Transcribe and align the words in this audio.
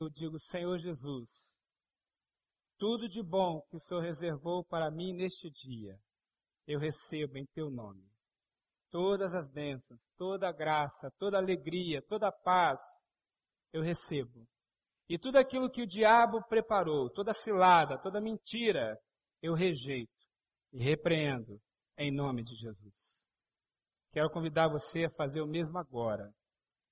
eu 0.00 0.08
digo, 0.08 0.38
Senhor 0.38 0.78
Jesus, 0.78 1.28
tudo 2.78 3.08
de 3.08 3.22
bom 3.22 3.60
que 3.68 3.76
o 3.76 3.80
Senhor 3.80 4.00
reservou 4.00 4.64
para 4.64 4.90
mim 4.90 5.12
neste 5.12 5.50
dia, 5.50 5.98
eu 6.66 6.78
recebo 6.78 7.36
em 7.36 7.46
teu 7.46 7.68
nome. 7.70 8.06
Todas 8.90 9.34
as 9.34 9.48
bênçãos, 9.48 10.00
toda 10.16 10.48
a 10.48 10.52
graça, 10.52 11.10
toda 11.18 11.36
a 11.36 11.40
alegria, 11.40 12.00
toda 12.00 12.28
a 12.28 12.32
paz, 12.32 12.78
eu 13.72 13.82
recebo. 13.82 14.46
E 15.08 15.18
tudo 15.18 15.36
aquilo 15.36 15.70
que 15.70 15.82
o 15.82 15.86
diabo 15.86 16.42
preparou, 16.48 17.10
toda 17.10 17.32
cilada, 17.32 17.98
toda 18.00 18.20
mentira, 18.20 18.96
eu 19.42 19.54
rejeito 19.54 20.12
e 20.72 20.82
repreendo 20.82 21.60
em 21.96 22.10
nome 22.12 22.44
de 22.44 22.54
Jesus. 22.54 23.24
Quero 24.12 24.30
convidar 24.30 24.68
você 24.68 25.04
a 25.04 25.10
fazer 25.16 25.40
o 25.40 25.46
mesmo 25.46 25.76
agora 25.78 26.32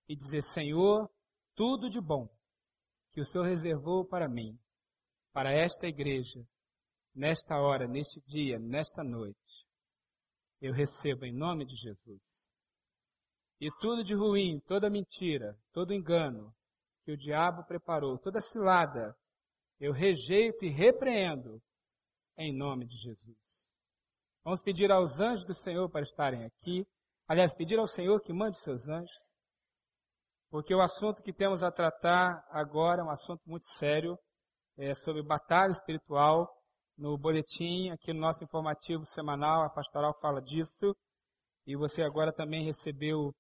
e 0.09 0.16
dizer: 0.16 0.43
Senhor, 0.43 1.09
tudo 1.54 1.88
de 1.88 2.00
bom 2.00 2.29
que 3.17 3.23
o 3.23 3.25
Senhor 3.25 3.45
reservou 3.45 4.05
para 4.05 4.29
mim, 4.29 4.61
para 5.33 5.51
esta 5.51 5.87
igreja, 5.87 6.47
nesta 7.15 7.59
hora, 7.59 7.88
neste 7.88 8.20
dia, 8.20 8.59
nesta 8.59 9.02
noite, 9.02 9.66
eu 10.61 10.70
recebo 10.70 11.24
em 11.24 11.33
nome 11.33 11.65
de 11.65 11.74
Jesus. 11.77 12.52
E 13.59 13.71
tudo 13.80 14.05
de 14.05 14.15
ruim, 14.15 14.60
toda 14.66 14.91
mentira, 14.91 15.59
todo 15.73 15.95
engano 15.95 16.55
que 17.07 17.12
o 17.12 17.16
diabo 17.16 17.65
preparou, 17.65 18.19
toda 18.19 18.38
cilada, 18.38 19.16
eu 19.80 19.95
rejeito 19.95 20.66
e 20.66 20.69
repreendo 20.69 21.59
em 22.37 22.55
nome 22.55 22.87
de 22.87 22.98
Jesus. 22.98 23.74
Vamos 24.45 24.60
pedir 24.62 24.93
aos 24.93 25.21
anjos 25.21 25.46
do 25.46 25.55
Senhor 25.55 25.88
para 25.88 26.02
estarem 26.02 26.45
aqui. 26.45 26.87
Aliás, 27.27 27.57
pedir 27.57 27.79
ao 27.79 27.87
Senhor 27.87 28.21
que 28.21 28.35
mande 28.35 28.59
seus 28.60 28.87
anjos 28.91 29.26
porque 30.50 30.74
o 30.74 30.80
assunto 30.80 31.23
que 31.23 31.32
temos 31.32 31.62
a 31.62 31.70
tratar 31.70 32.45
agora 32.50 33.02
é 33.02 33.04
um 33.04 33.10
assunto 33.10 33.42
muito 33.46 33.66
sério, 33.66 34.18
é 34.78 34.95
sobre 34.95 35.23
batalha 35.23 35.70
espiritual. 35.70 36.52
No 36.96 37.18
boletim, 37.18 37.90
aqui 37.90 38.12
no 38.12 38.21
nosso 38.21 38.43
informativo 38.43 39.04
semanal, 39.04 39.62
a 39.62 39.71
pastoral 39.71 40.15
fala 40.18 40.40
disso. 40.40 40.96
E 41.66 41.76
você 41.76 42.02
agora 42.02 42.32
também 42.32 42.65
recebeu 42.65 43.34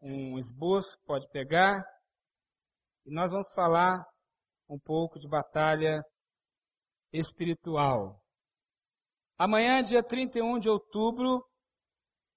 um 0.00 0.38
esboço, 0.38 0.96
pode 1.04 1.28
pegar. 1.28 1.84
E 3.04 3.12
nós 3.12 3.30
vamos 3.30 3.52
falar 3.52 4.04
um 4.68 4.78
pouco 4.78 5.18
de 5.18 5.28
batalha 5.28 6.02
espiritual. 7.12 8.20
Amanhã, 9.38 9.82
dia 9.82 10.02
31 10.02 10.58
de 10.58 10.68
outubro, 10.68 11.44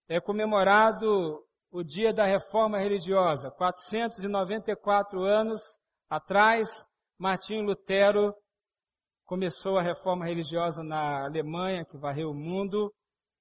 é 0.07 0.19
comemorado 0.19 1.45
o 1.71 1.83
dia 1.83 2.11
da 2.11 2.25
reforma 2.25 2.79
religiosa. 2.79 3.51
494 3.51 5.23
anos 5.23 5.61
atrás, 6.09 6.67
Martinho 7.17 7.63
Lutero 7.63 8.33
começou 9.25 9.77
a 9.77 9.81
reforma 9.81 10.25
religiosa 10.25 10.83
na 10.83 11.25
Alemanha, 11.25 11.85
que 11.85 11.97
varreu 11.97 12.31
o 12.31 12.37
mundo, 12.37 12.91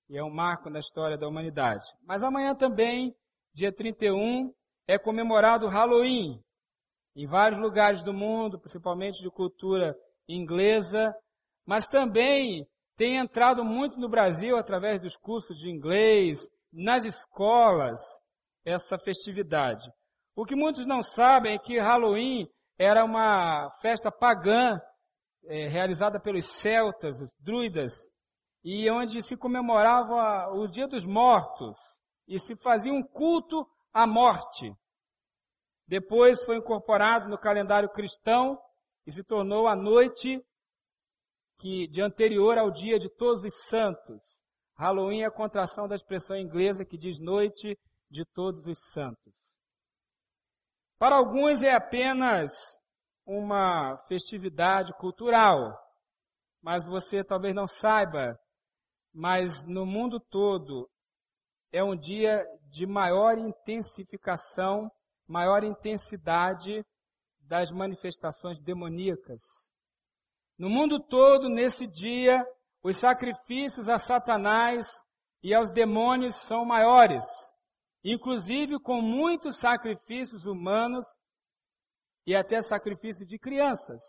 e 0.09 0.19
é 0.19 0.23
um 0.23 0.31
marco 0.31 0.69
na 0.69 0.79
história 0.79 1.17
da 1.17 1.27
humanidade. 1.27 1.87
Mas 2.03 2.23
amanhã 2.23 2.55
também, 2.55 3.15
dia 3.55 3.73
31, 3.73 4.53
é 4.87 4.99
comemorado 4.99 5.67
Halloween. 5.67 6.43
Em 7.17 7.27
vários 7.27 7.61
lugares 7.61 8.03
do 8.03 8.13
mundo, 8.13 8.59
principalmente 8.59 9.23
de 9.23 9.31
cultura 9.31 9.97
inglesa, 10.29 11.15
mas 11.67 11.87
também 11.87 12.67
tem 12.97 13.17
entrado 13.17 13.65
muito 13.65 13.99
no 13.99 14.09
Brasil 14.09 14.57
através 14.57 15.01
dos 15.01 15.17
cursos 15.17 15.59
de 15.59 15.71
inglês, 15.71 16.39
nas 16.73 17.05
escolas 17.05 18.01
essa 18.65 18.97
festividade. 18.99 19.91
O 20.37 20.45
que 20.45 20.55
muitos 20.55 20.87
não 20.87 21.03
sabem 21.03 21.55
é 21.55 21.59
que 21.59 21.79
Halloween 21.79 22.49
era 22.79 23.05
uma 23.05 23.69
festa 23.83 24.11
pagã 24.11 24.81
é, 25.47 25.67
realizada 25.67 26.21
pelos 26.21 26.45
celtas, 26.45 27.21
os 27.21 27.31
druidas, 27.41 27.93
e 28.63 28.91
onde 28.91 29.23
se 29.23 29.37
comemorava 29.37 30.53
o 30.53 30.69
Dia 30.69 30.87
dos 30.87 31.05
Mortos 31.05 31.77
e 32.27 32.39
se 32.39 32.55
fazia 32.57 32.93
um 32.93 33.03
culto 33.03 33.67
à 33.93 34.07
morte. 34.07 34.73
Depois 35.87 36.45
foi 36.45 36.57
incorporado 36.57 37.29
no 37.29 37.39
calendário 37.39 37.89
cristão 37.89 38.59
e 39.07 39.13
se 39.13 39.25
tornou 39.25 39.67
a 39.67 39.75
noite 39.75 40.39
que 41.59 41.89
de 41.89 42.03
anterior 42.03 42.59
ao 42.59 42.71
dia 42.71 42.99
de 42.99 43.09
Todos 43.09 43.43
os 43.43 43.67
Santos. 43.67 44.23
Halloween 44.79 45.23
é 45.23 45.27
a 45.27 45.31
contração 45.31 45.89
da 45.89 45.97
expressão 45.97 46.37
inglesa 46.37 46.85
que 46.85 46.97
diz 46.97 47.19
noite 47.19 47.77
de 48.09 48.25
todos 48.33 48.65
os 48.65 48.79
santos. 48.93 49.35
Para 50.99 51.17
alguns 51.17 51.63
é 51.65 51.75
apenas 51.75 52.53
uma 53.27 53.97
festividade 54.07 54.93
cultural, 54.95 55.77
mas 56.63 56.87
você 56.87 57.25
talvez 57.25 57.55
não 57.55 57.67
saiba, 57.67 58.39
mas 59.13 59.67
no 59.67 59.85
mundo 59.85 60.21
todo 60.21 60.89
é 61.73 61.83
um 61.83 61.97
dia 61.97 62.45
de 62.71 62.87
maior 62.87 63.37
intensificação, 63.37 64.89
maior 65.27 65.65
intensidade 65.65 66.85
das 67.41 67.71
manifestações 67.71 68.61
demoníacas. 68.61 69.43
No 70.57 70.71
mundo 70.71 71.01
todo, 71.01 71.49
nesse 71.49 71.87
dia, 71.87 72.45
os 72.89 72.97
sacrifícios 72.97 73.87
a 73.91 73.99
Satanás 73.99 74.87
e 75.43 75.55
aos 75.55 75.71
demônios 75.71 76.37
são 76.37 76.65
maiores, 76.65 77.23
inclusive 78.03 78.81
com 78.81 79.03
muitos 79.03 79.59
sacrifícios 79.59 80.47
humanos 80.47 81.05
e 82.27 82.35
até 82.35 82.63
sacrifício 82.63 83.27
de 83.27 83.39
crianças. 83.39 84.01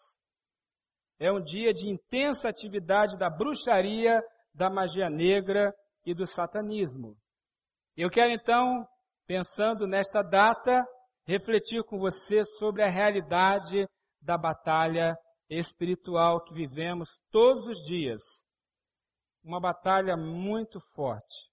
É 1.19 1.29
um 1.29 1.43
dia 1.43 1.73
de 1.73 1.89
intensa 1.89 2.47
atividade 2.47 3.17
da 3.17 3.29
bruxaria, 3.29 4.23
da 4.53 4.69
magia 4.69 5.09
negra 5.09 5.73
e 6.05 6.13
do 6.13 6.25
satanismo. 6.25 7.17
Eu 7.97 8.09
quero 8.09 8.31
então, 8.31 8.87
pensando 9.27 9.85
nesta 9.85 10.21
data, 10.21 10.85
refletir 11.27 11.83
com 11.83 11.99
você 11.99 12.45
sobre 12.45 12.81
a 12.81 12.89
realidade 12.89 13.85
da 14.21 14.37
batalha 14.37 15.17
espiritual 15.49 16.41
que 16.45 16.53
vivemos 16.53 17.09
todos 17.29 17.67
os 17.67 17.85
dias 17.85 18.21
uma 19.43 19.59
batalha 19.59 20.15
muito 20.17 20.79
forte, 20.93 21.49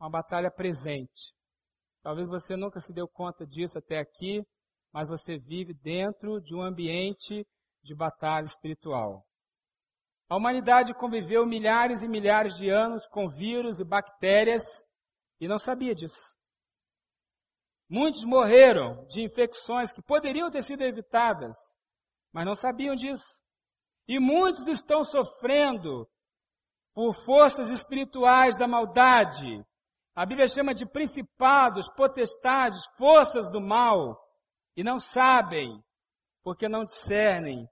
uma 0.00 0.10
batalha 0.10 0.50
presente. 0.50 1.32
Talvez 2.02 2.28
você 2.28 2.56
nunca 2.56 2.80
se 2.80 2.92
deu 2.92 3.06
conta 3.06 3.46
disso 3.46 3.78
até 3.78 3.98
aqui, 3.98 4.44
mas 4.92 5.08
você 5.08 5.38
vive 5.38 5.72
dentro 5.72 6.40
de 6.40 6.54
um 6.54 6.62
ambiente 6.62 7.46
de 7.82 7.94
batalha 7.94 8.44
espiritual. 8.44 9.26
A 10.28 10.36
humanidade 10.36 10.94
conviveu 10.94 11.46
milhares 11.46 12.02
e 12.02 12.08
milhares 12.08 12.56
de 12.56 12.68
anos 12.68 13.06
com 13.06 13.28
vírus 13.28 13.80
e 13.80 13.84
bactérias 13.84 14.62
e 15.40 15.46
não 15.46 15.58
sabia 15.58 15.94
disso. 15.94 16.36
Muitos 17.88 18.24
morreram 18.24 19.04
de 19.08 19.22
infecções 19.22 19.92
que 19.92 20.00
poderiam 20.00 20.50
ter 20.50 20.62
sido 20.62 20.82
evitadas, 20.82 21.56
mas 22.32 22.46
não 22.46 22.54
sabiam 22.54 22.94
disso. 22.94 23.42
E 24.08 24.18
muitos 24.18 24.66
estão 24.66 25.04
sofrendo 25.04 26.08
por 26.94 27.14
forças 27.14 27.70
espirituais 27.70 28.56
da 28.56 28.68
maldade. 28.68 29.64
A 30.14 30.26
Bíblia 30.26 30.46
chama 30.46 30.74
de 30.74 30.84
principados, 30.84 31.88
potestades, 31.96 32.80
forças 32.98 33.50
do 33.50 33.60
mal, 33.60 34.20
e 34.76 34.84
não 34.84 34.98
sabem, 34.98 35.82
porque 36.42 36.68
não 36.68 36.84
discernem. 36.84 37.66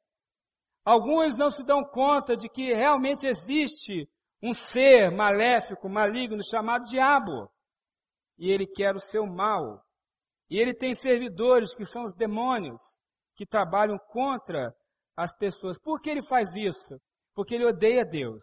Alguns 0.85 1.37
não 1.37 1.51
se 1.51 1.63
dão 1.63 1.85
conta 1.85 2.37
de 2.37 2.49
que 2.49 2.73
realmente 2.73 3.27
existe 3.27 4.09
um 4.43 4.55
ser 4.55 5.11
maléfico, 5.11 5.89
maligno, 5.89 6.43
chamado 6.43 6.85
diabo, 6.85 7.51
e 8.39 8.51
ele 8.51 8.67
quer 8.67 8.95
o 8.95 9.01
seu 9.01 9.27
mal. 9.27 9.85
E 10.49 10.59
ele 10.59 10.75
tem 10.75 10.95
servidores 10.95 11.75
que 11.75 11.85
são 11.85 12.05
os 12.05 12.15
demônios, 12.15 12.81
que 13.37 13.47
trabalham 13.47 13.99
contra 14.09 14.75
as 15.15 15.37
pessoas. 15.37 15.79
Por 15.79 16.01
que 16.01 16.11
ele 16.11 16.23
faz 16.23 16.57
isso? 16.57 16.99
Porque 17.35 17.55
ele 17.55 17.67
odeia 17.67 18.05
Deus. 18.05 18.43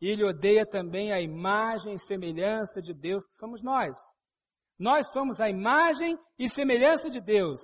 E 0.00 0.08
ele 0.08 0.24
odeia 0.24 0.64
também 0.64 1.12
a 1.12 1.20
imagem 1.20 1.94
e 1.94 1.98
semelhança 1.98 2.80
de 2.80 2.94
Deus 2.94 3.26
que 3.26 3.34
somos 3.34 3.62
nós. 3.62 3.96
Nós 4.78 5.12
somos 5.12 5.40
a 5.40 5.50
imagem 5.50 6.18
e 6.38 6.48
semelhança 6.48 7.10
de 7.10 7.20
Deus. 7.20 7.60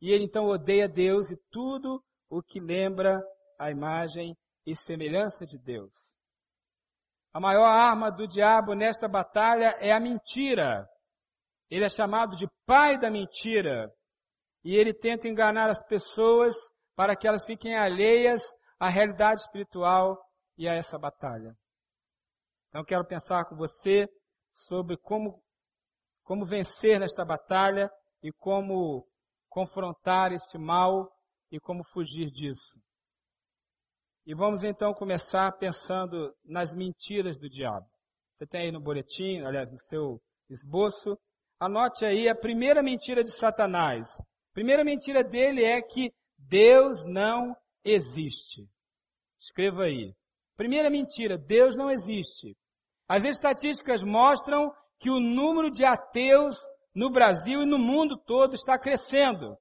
E 0.00 0.10
ele 0.12 0.24
então 0.24 0.46
odeia 0.46 0.88
Deus 0.88 1.30
e 1.30 1.36
tudo 1.50 2.02
o 2.30 2.40
que 2.40 2.60
lembra 2.60 3.20
a 3.58 3.70
imagem 3.70 4.36
e 4.64 4.74
semelhança 4.74 5.44
de 5.44 5.58
Deus. 5.58 5.92
A 7.32 7.40
maior 7.40 7.66
arma 7.66 8.10
do 8.10 8.28
diabo 8.28 8.74
nesta 8.74 9.08
batalha 9.08 9.76
é 9.80 9.90
a 9.90 9.98
mentira. 9.98 10.88
Ele 11.68 11.84
é 11.84 11.88
chamado 11.88 12.36
de 12.36 12.46
pai 12.64 12.98
da 12.98 13.10
mentira. 13.10 13.92
E 14.62 14.76
ele 14.76 14.94
tenta 14.94 15.26
enganar 15.26 15.68
as 15.68 15.84
pessoas 15.84 16.54
para 16.94 17.16
que 17.16 17.26
elas 17.26 17.44
fiquem 17.44 17.76
alheias 17.76 18.42
à 18.78 18.88
realidade 18.88 19.40
espiritual 19.40 20.16
e 20.56 20.68
a 20.68 20.74
essa 20.74 20.98
batalha. 20.98 21.56
Então 22.72 22.82
quero 22.82 23.04
pensar 23.04 23.44
com 23.44 23.54
você 23.54 24.08
sobre 24.50 24.96
como, 24.96 25.42
como 26.24 26.42
vencer 26.46 26.98
nesta 26.98 27.22
batalha 27.22 27.90
e 28.22 28.32
como 28.32 29.06
confrontar 29.46 30.32
este 30.32 30.56
mal 30.56 31.12
e 31.50 31.60
como 31.60 31.84
fugir 31.84 32.30
disso. 32.30 32.80
E 34.24 34.34
vamos 34.34 34.64
então 34.64 34.94
começar 34.94 35.52
pensando 35.58 36.34
nas 36.42 36.72
mentiras 36.72 37.38
do 37.38 37.46
diabo. 37.46 37.86
Você 38.32 38.46
tem 38.46 38.62
aí 38.62 38.72
no 38.72 38.80
boletim, 38.80 39.42
aliás, 39.42 39.70
no 39.70 39.78
seu 39.78 40.18
esboço, 40.48 41.18
anote 41.60 42.06
aí 42.06 42.26
a 42.26 42.34
primeira 42.34 42.82
mentira 42.82 43.22
de 43.22 43.32
Satanás. 43.32 44.08
A 44.18 44.54
primeira 44.54 44.82
mentira 44.82 45.22
dele 45.22 45.62
é 45.62 45.82
que 45.82 46.10
Deus 46.38 47.04
não 47.04 47.54
existe. 47.84 48.66
Escreva 49.38 49.82
aí. 49.82 50.14
Primeira 50.56 50.88
mentira, 50.88 51.36
Deus 51.36 51.76
não 51.76 51.90
existe. 51.90 52.56
As 53.12 53.26
estatísticas 53.26 54.02
mostram 54.02 54.72
que 54.98 55.10
o 55.10 55.20
número 55.20 55.70
de 55.70 55.84
ateus 55.84 56.56
no 56.94 57.10
Brasil 57.10 57.60
e 57.60 57.66
no 57.66 57.78
mundo 57.78 58.16
todo 58.16 58.54
está 58.54 58.78
crescendo. 58.78 59.54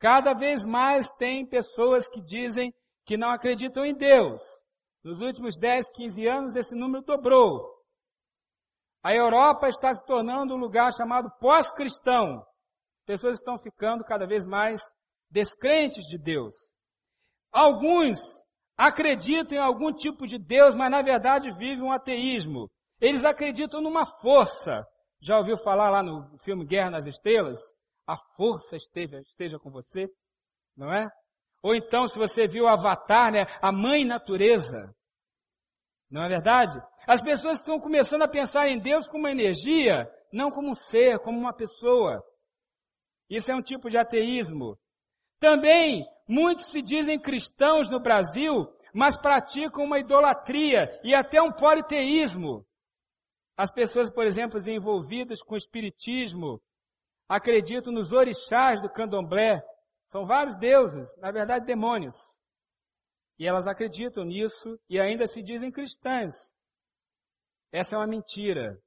Cada 0.00 0.34
vez 0.34 0.64
mais 0.64 1.08
tem 1.12 1.46
pessoas 1.46 2.08
que 2.08 2.20
dizem 2.20 2.74
que 3.06 3.16
não 3.16 3.30
acreditam 3.30 3.84
em 3.84 3.94
Deus. 3.94 4.42
Nos 5.04 5.20
últimos 5.20 5.56
10, 5.56 5.92
15 5.92 6.26
anos, 6.26 6.56
esse 6.56 6.74
número 6.74 7.04
dobrou. 7.04 7.80
A 9.04 9.14
Europa 9.14 9.68
está 9.68 9.94
se 9.94 10.04
tornando 10.04 10.56
um 10.56 10.58
lugar 10.58 10.92
chamado 10.92 11.30
pós-cristão. 11.38 12.44
Pessoas 13.06 13.36
estão 13.36 13.56
ficando 13.56 14.02
cada 14.02 14.26
vez 14.26 14.44
mais 14.44 14.80
descrentes 15.30 16.06
de 16.06 16.18
Deus. 16.18 16.56
Alguns 17.52 18.18
acreditam 18.76 19.56
em 19.56 19.60
algum 19.60 19.92
tipo 19.92 20.26
de 20.26 20.38
Deus, 20.40 20.74
mas 20.74 20.90
na 20.90 21.02
verdade 21.02 21.56
vivem 21.56 21.84
um 21.84 21.92
ateísmo. 21.92 22.68
Eles 23.00 23.24
acreditam 23.24 23.80
numa 23.80 24.04
força. 24.04 24.86
Já 25.20 25.38
ouviu 25.38 25.56
falar 25.56 25.90
lá 25.90 26.02
no 26.02 26.38
filme 26.38 26.64
Guerra 26.64 26.90
nas 26.90 27.06
Estrelas? 27.06 27.58
A 28.06 28.16
força 28.36 28.76
esteja, 28.76 29.20
esteja 29.20 29.58
com 29.58 29.70
você, 29.70 30.08
não 30.76 30.92
é? 30.92 31.08
Ou 31.62 31.74
então, 31.74 32.08
se 32.08 32.18
você 32.18 32.46
viu 32.46 32.64
o 32.64 32.68
Avatar, 32.68 33.32
né, 33.32 33.46
a 33.60 33.70
mãe 33.70 34.04
natureza. 34.04 34.94
Não 36.10 36.24
é 36.24 36.28
verdade? 36.28 36.80
As 37.06 37.22
pessoas 37.22 37.58
estão 37.58 37.78
começando 37.78 38.22
a 38.22 38.28
pensar 38.28 38.68
em 38.68 38.78
Deus 38.78 39.08
como 39.08 39.24
uma 39.24 39.30
energia, 39.30 40.10
não 40.32 40.50
como 40.50 40.70
um 40.70 40.74
ser, 40.74 41.20
como 41.20 41.38
uma 41.38 41.54
pessoa. 41.54 42.22
Isso 43.28 43.52
é 43.52 43.54
um 43.54 43.62
tipo 43.62 43.88
de 43.88 43.96
ateísmo. 43.96 44.76
Também, 45.38 46.04
muitos 46.28 46.66
se 46.66 46.82
dizem 46.82 47.18
cristãos 47.18 47.88
no 47.88 48.00
Brasil, 48.00 48.66
mas 48.92 49.16
praticam 49.16 49.84
uma 49.84 50.00
idolatria 50.00 50.90
e 51.04 51.14
até 51.14 51.40
um 51.40 51.52
politeísmo. 51.52 52.66
As 53.60 53.74
pessoas, 53.74 54.10
por 54.10 54.24
exemplo, 54.24 54.58
envolvidas 54.66 55.42
com 55.42 55.54
espiritismo, 55.54 56.62
acreditam 57.28 57.92
nos 57.92 58.10
orixás 58.10 58.80
do 58.80 58.88
candomblé. 58.88 59.62
São 60.08 60.24
vários 60.24 60.56
deuses, 60.56 61.14
na 61.18 61.30
verdade 61.30 61.66
demônios. 61.66 62.16
E 63.38 63.46
elas 63.46 63.68
acreditam 63.68 64.24
nisso 64.24 64.80
e 64.88 64.98
ainda 64.98 65.26
se 65.26 65.42
dizem 65.42 65.70
cristãs. 65.70 66.34
Essa 67.70 67.96
é 67.96 67.98
uma 67.98 68.06
mentira. 68.06 68.80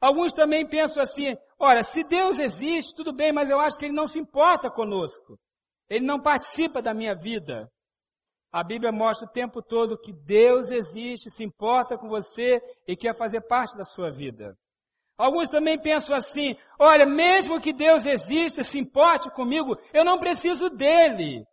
Alguns 0.00 0.32
também 0.32 0.68
pensam 0.68 1.02
assim: 1.02 1.36
olha, 1.58 1.82
se 1.82 2.04
Deus 2.04 2.38
existe, 2.38 2.94
tudo 2.94 3.12
bem, 3.12 3.32
mas 3.32 3.50
eu 3.50 3.58
acho 3.58 3.76
que 3.76 3.86
Ele 3.86 3.92
não 3.92 4.06
se 4.06 4.20
importa 4.20 4.70
conosco. 4.70 5.36
Ele 5.88 6.06
não 6.06 6.22
participa 6.22 6.80
da 6.80 6.94
minha 6.94 7.16
vida. 7.16 7.68
A 8.52 8.62
Bíblia 8.62 8.92
mostra 8.92 9.26
o 9.26 9.30
tempo 9.30 9.62
todo 9.62 9.98
que 9.98 10.12
Deus 10.12 10.70
existe, 10.70 11.30
se 11.30 11.42
importa 11.42 11.96
com 11.96 12.06
você 12.06 12.60
e 12.86 12.94
quer 12.94 13.16
fazer 13.16 13.40
parte 13.40 13.74
da 13.74 13.84
sua 13.84 14.10
vida. 14.10 14.54
Alguns 15.16 15.48
também 15.48 15.80
pensam 15.80 16.14
assim: 16.14 16.54
olha, 16.78 17.06
mesmo 17.06 17.60
que 17.60 17.72
Deus 17.72 18.04
exista, 18.04 18.62
se 18.62 18.78
importe 18.78 19.30
comigo, 19.30 19.78
eu 19.94 20.04
não 20.04 20.18
preciso 20.18 20.68
dele. 20.68 21.46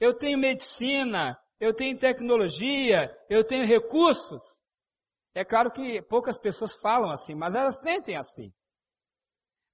Eu 0.00 0.12
tenho 0.12 0.36
medicina, 0.36 1.38
eu 1.60 1.72
tenho 1.72 1.96
tecnologia, 1.96 3.16
eu 3.30 3.44
tenho 3.44 3.64
recursos. 3.64 4.42
É 5.32 5.44
claro 5.44 5.70
que 5.70 6.02
poucas 6.02 6.38
pessoas 6.38 6.74
falam 6.80 7.10
assim, 7.10 7.34
mas 7.34 7.54
elas 7.54 7.80
sentem 7.80 8.16
assim. 8.16 8.52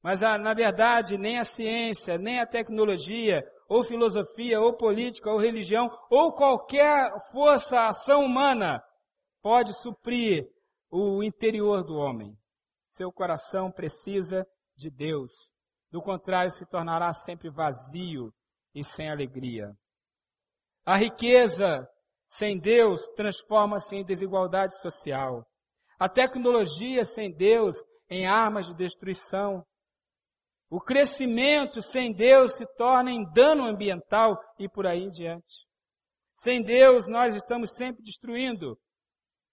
Mas 0.02 0.20
na 0.20 0.52
verdade, 0.52 1.16
nem 1.16 1.38
a 1.38 1.44
ciência, 1.44 2.18
nem 2.18 2.40
a 2.40 2.46
tecnologia, 2.46 3.42
ou 3.72 3.82
filosofia, 3.82 4.60
ou 4.60 4.76
política, 4.76 5.30
ou 5.30 5.38
religião, 5.38 5.88
ou 6.10 6.34
qualquer 6.34 7.10
força, 7.32 7.86
ação 7.86 8.22
humana, 8.22 8.82
pode 9.40 9.72
suprir 9.80 10.46
o 10.90 11.22
interior 11.22 11.82
do 11.82 11.94
homem. 11.94 12.36
Seu 12.90 13.10
coração 13.10 13.72
precisa 13.72 14.46
de 14.76 14.90
Deus. 14.90 15.32
Do 15.90 16.02
contrário, 16.02 16.50
se 16.50 16.66
tornará 16.66 17.14
sempre 17.14 17.48
vazio 17.48 18.30
e 18.74 18.84
sem 18.84 19.10
alegria. 19.10 19.72
A 20.84 20.98
riqueza 20.98 21.88
sem 22.26 22.58
Deus 22.58 23.00
transforma-se 23.16 23.96
em 23.96 24.04
desigualdade 24.04 24.78
social. 24.82 25.46
A 25.98 26.10
tecnologia 26.10 27.04
sem 27.04 27.34
Deus 27.34 27.76
em 28.10 28.26
armas 28.26 28.66
de 28.66 28.74
destruição. 28.74 29.64
O 30.72 30.80
crescimento 30.80 31.82
sem 31.82 32.14
Deus 32.14 32.56
se 32.56 32.64
torna 32.78 33.10
em 33.10 33.30
dano 33.30 33.66
ambiental 33.66 34.42
e 34.58 34.66
por 34.66 34.86
aí 34.86 35.02
em 35.02 35.10
diante. 35.10 35.66
Sem 36.34 36.62
Deus, 36.62 37.06
nós 37.06 37.34
estamos 37.34 37.74
sempre 37.74 38.02
destruindo. 38.02 38.78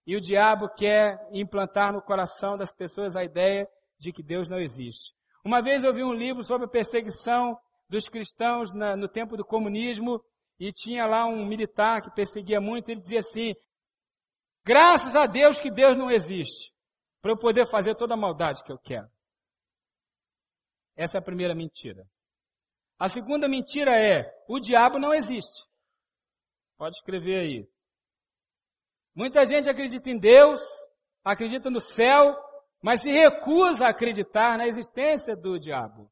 E 0.08 0.16
o 0.16 0.22
diabo 0.22 0.70
quer 0.70 1.20
implantar 1.34 1.92
no 1.92 2.02
coração 2.02 2.56
das 2.56 2.74
pessoas 2.74 3.18
a 3.18 3.24
ideia 3.26 3.68
de 4.00 4.14
que 4.14 4.24
Deus 4.24 4.48
não 4.48 4.62
existe. 4.62 5.14
Uma 5.44 5.62
vez 5.62 5.84
eu 5.84 5.92
vi 5.92 6.06
um 6.06 6.14
livro 6.14 6.42
sobre 6.42 6.68
a 6.68 6.70
perseguição 6.70 7.60
dos 7.90 8.08
cristãos 8.08 8.74
na, 8.74 8.96
no 8.96 9.10
tempo 9.10 9.36
do 9.36 9.44
comunismo 9.44 10.24
e 10.58 10.72
tinha 10.72 11.06
lá 11.06 11.26
um 11.26 11.46
militar 11.46 12.02
que 12.02 12.16
perseguia 12.16 12.62
muito. 12.62 12.92
Ele 12.92 13.02
dizia 13.02 13.20
assim: 13.20 13.54
Graças 14.64 15.18
a 15.18 15.26
Deus 15.26 15.60
que 15.60 15.70
Deus 15.70 15.98
não 15.98 16.10
existe, 16.10 16.72
para 17.22 17.34
eu 17.34 17.38
poder 17.38 17.70
fazer 17.70 17.94
toda 17.96 18.14
a 18.14 18.18
maldade 18.18 18.64
que 18.64 18.72
eu 18.72 18.80
quero. 18.80 19.10
Essa 21.00 21.18
é 21.18 21.20
a 21.20 21.24
primeira 21.24 21.56
mentira. 21.56 22.06
A 23.00 23.08
segunda 23.08 23.48
mentira 23.48 23.98
é: 23.98 24.30
o 24.50 24.60
diabo 24.60 25.00
não 25.00 25.14
existe. 25.14 25.66
Pode 26.78 26.98
escrever 26.98 27.40
aí. 27.40 27.70
Muita 29.16 29.46
gente 29.46 29.70
acredita 29.70 30.10
em 30.10 30.20
Deus, 30.20 30.60
acredita 31.24 31.70
no 31.70 31.80
céu, 31.80 32.38
mas 32.84 33.02
se 33.02 33.12
recusa 33.12 33.86
a 33.86 33.92
acreditar 33.92 34.58
na 34.58 34.68
existência 34.68 35.38
do 35.38 35.58
diabo. 35.58 36.12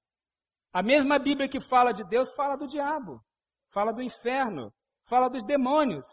A 0.71 0.81
mesma 0.81 1.19
Bíblia 1.19 1.49
que 1.49 1.59
fala 1.59 1.91
de 1.91 2.05
Deus 2.05 2.33
fala 2.33 2.55
do 2.55 2.65
diabo, 2.65 3.21
fala 3.73 3.91
do 3.91 4.01
inferno, 4.01 4.73
fala 5.03 5.29
dos 5.29 5.43
demônios. 5.43 6.05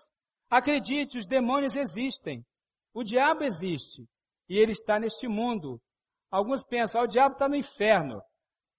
Acredite, 0.51 1.17
os 1.17 1.29
demônios 1.29 1.77
existem. 1.77 2.45
O 2.93 3.05
diabo 3.05 3.45
existe 3.45 4.05
e 4.49 4.59
ele 4.59 4.73
está 4.73 4.99
neste 4.99 5.29
mundo. 5.29 5.81
Alguns 6.29 6.65
pensam, 6.65 7.03
ah, 7.03 7.05
o 7.05 7.09
diabo 7.09 7.35
está 7.35 7.49
no 7.49 7.55
inferno. 7.55 8.21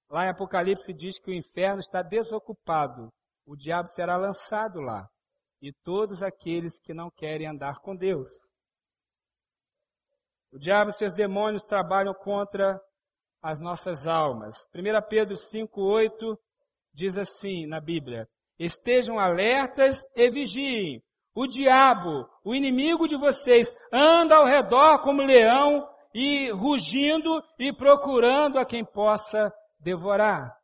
Lá 0.10 0.26
em 0.26 0.30
Apocalipse 0.30 0.94
diz 0.94 1.20
que 1.20 1.32
o 1.32 1.34
inferno 1.34 1.80
está 1.80 2.02
desocupado. 2.02 3.10
O 3.46 3.56
diabo 3.56 3.90
será 3.90 4.18
lançado 4.18 4.80
lá. 4.80 5.08
E 5.62 5.74
todos 5.84 6.22
aqueles 6.22 6.80
que 6.80 6.94
não 6.94 7.10
querem 7.10 7.48
andar 7.48 7.80
com 7.80 7.96
Deus. 7.96 8.30
O 10.52 10.60
diabo 10.60 10.90
e 10.90 10.94
seus 10.94 11.14
demônios 11.14 11.64
trabalham 11.64 12.14
contra 12.14 12.80
as 13.42 13.60
nossas 13.60 14.08
almas. 14.08 14.56
1 14.74 15.08
Pedro 15.10 15.36
5,8 15.36 16.38
diz 16.94 17.18
assim 17.18 17.66
na 17.68 17.82
Bíblia: 17.82 18.28
Estejam 18.58 19.20
alertas 19.20 20.02
e 20.16 20.30
vigiem. 20.30 21.02
O 21.36 21.46
diabo, 21.46 22.26
o 22.44 22.56
inimigo 22.56 23.08
de 23.08 23.18
vocês, 23.18 23.76
anda 23.92 24.38
ao 24.38 24.46
redor 24.46 25.00
como 25.02 25.22
leão 25.22 25.86
e 26.14 26.50
rugindo 26.52 27.44
e 27.60 27.74
procurando 27.74 28.58
a 28.58 28.66
quem 28.66 28.86
possa 28.86 29.52
devorar. 29.86 30.60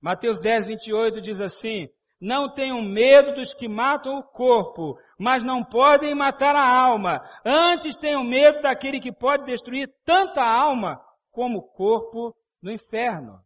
Mateus 0.00 0.38
10, 0.38 0.66
28 0.66 1.20
diz 1.20 1.40
assim: 1.40 1.88
Não 2.20 2.54
tenham 2.54 2.80
medo 2.80 3.34
dos 3.34 3.52
que 3.52 3.68
matam 3.68 4.18
o 4.18 4.22
corpo, 4.22 4.96
mas 5.18 5.42
não 5.42 5.64
podem 5.64 6.14
matar 6.14 6.54
a 6.54 6.66
alma. 6.66 7.20
Antes 7.44 7.96
tenham 7.96 8.22
medo 8.22 8.62
daquele 8.62 9.00
que 9.00 9.12
pode 9.12 9.44
destruir 9.44 9.92
tanto 10.04 10.38
a 10.38 10.48
alma 10.48 11.04
como 11.32 11.58
o 11.58 11.68
corpo 11.72 12.34
no 12.62 12.70
inferno. 12.70 13.44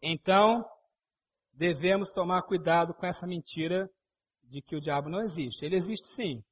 Então, 0.00 0.64
devemos 1.52 2.12
tomar 2.12 2.42
cuidado 2.42 2.94
com 2.94 3.04
essa 3.04 3.26
mentira 3.26 3.90
de 4.44 4.62
que 4.62 4.76
o 4.76 4.80
diabo 4.80 5.08
não 5.08 5.22
existe. 5.22 5.64
Ele 5.64 5.76
existe 5.76 6.06
sim. 6.06 6.44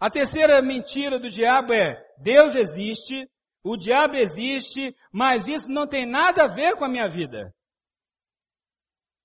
A 0.00 0.08
terceira 0.08 0.62
mentira 0.62 1.18
do 1.18 1.28
diabo 1.28 1.74
é: 1.74 2.00
Deus 2.18 2.54
existe, 2.54 3.28
o 3.62 3.76
diabo 3.76 4.16
existe, 4.16 4.94
mas 5.12 5.48
isso 5.48 5.70
não 5.70 5.86
tem 5.86 6.06
nada 6.06 6.44
a 6.44 6.48
ver 6.48 6.76
com 6.76 6.84
a 6.84 6.88
minha 6.88 7.08
vida. 7.08 7.52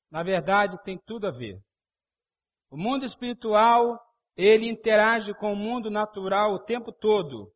Na 0.10 0.24
verdade, 0.24 0.82
tem 0.84 1.00
tudo 1.06 1.28
a 1.28 1.32
ver. 1.32 1.60
O 2.70 2.78
mundo 2.78 3.06
espiritual, 3.06 4.00
ele 4.36 4.68
interage 4.68 5.34
com 5.34 5.54
o 5.54 5.56
mundo 5.56 5.90
natural 5.90 6.54
o 6.54 6.64
tempo 6.64 6.92
todo. 6.92 7.52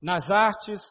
Nas 0.00 0.30
artes, 0.30 0.82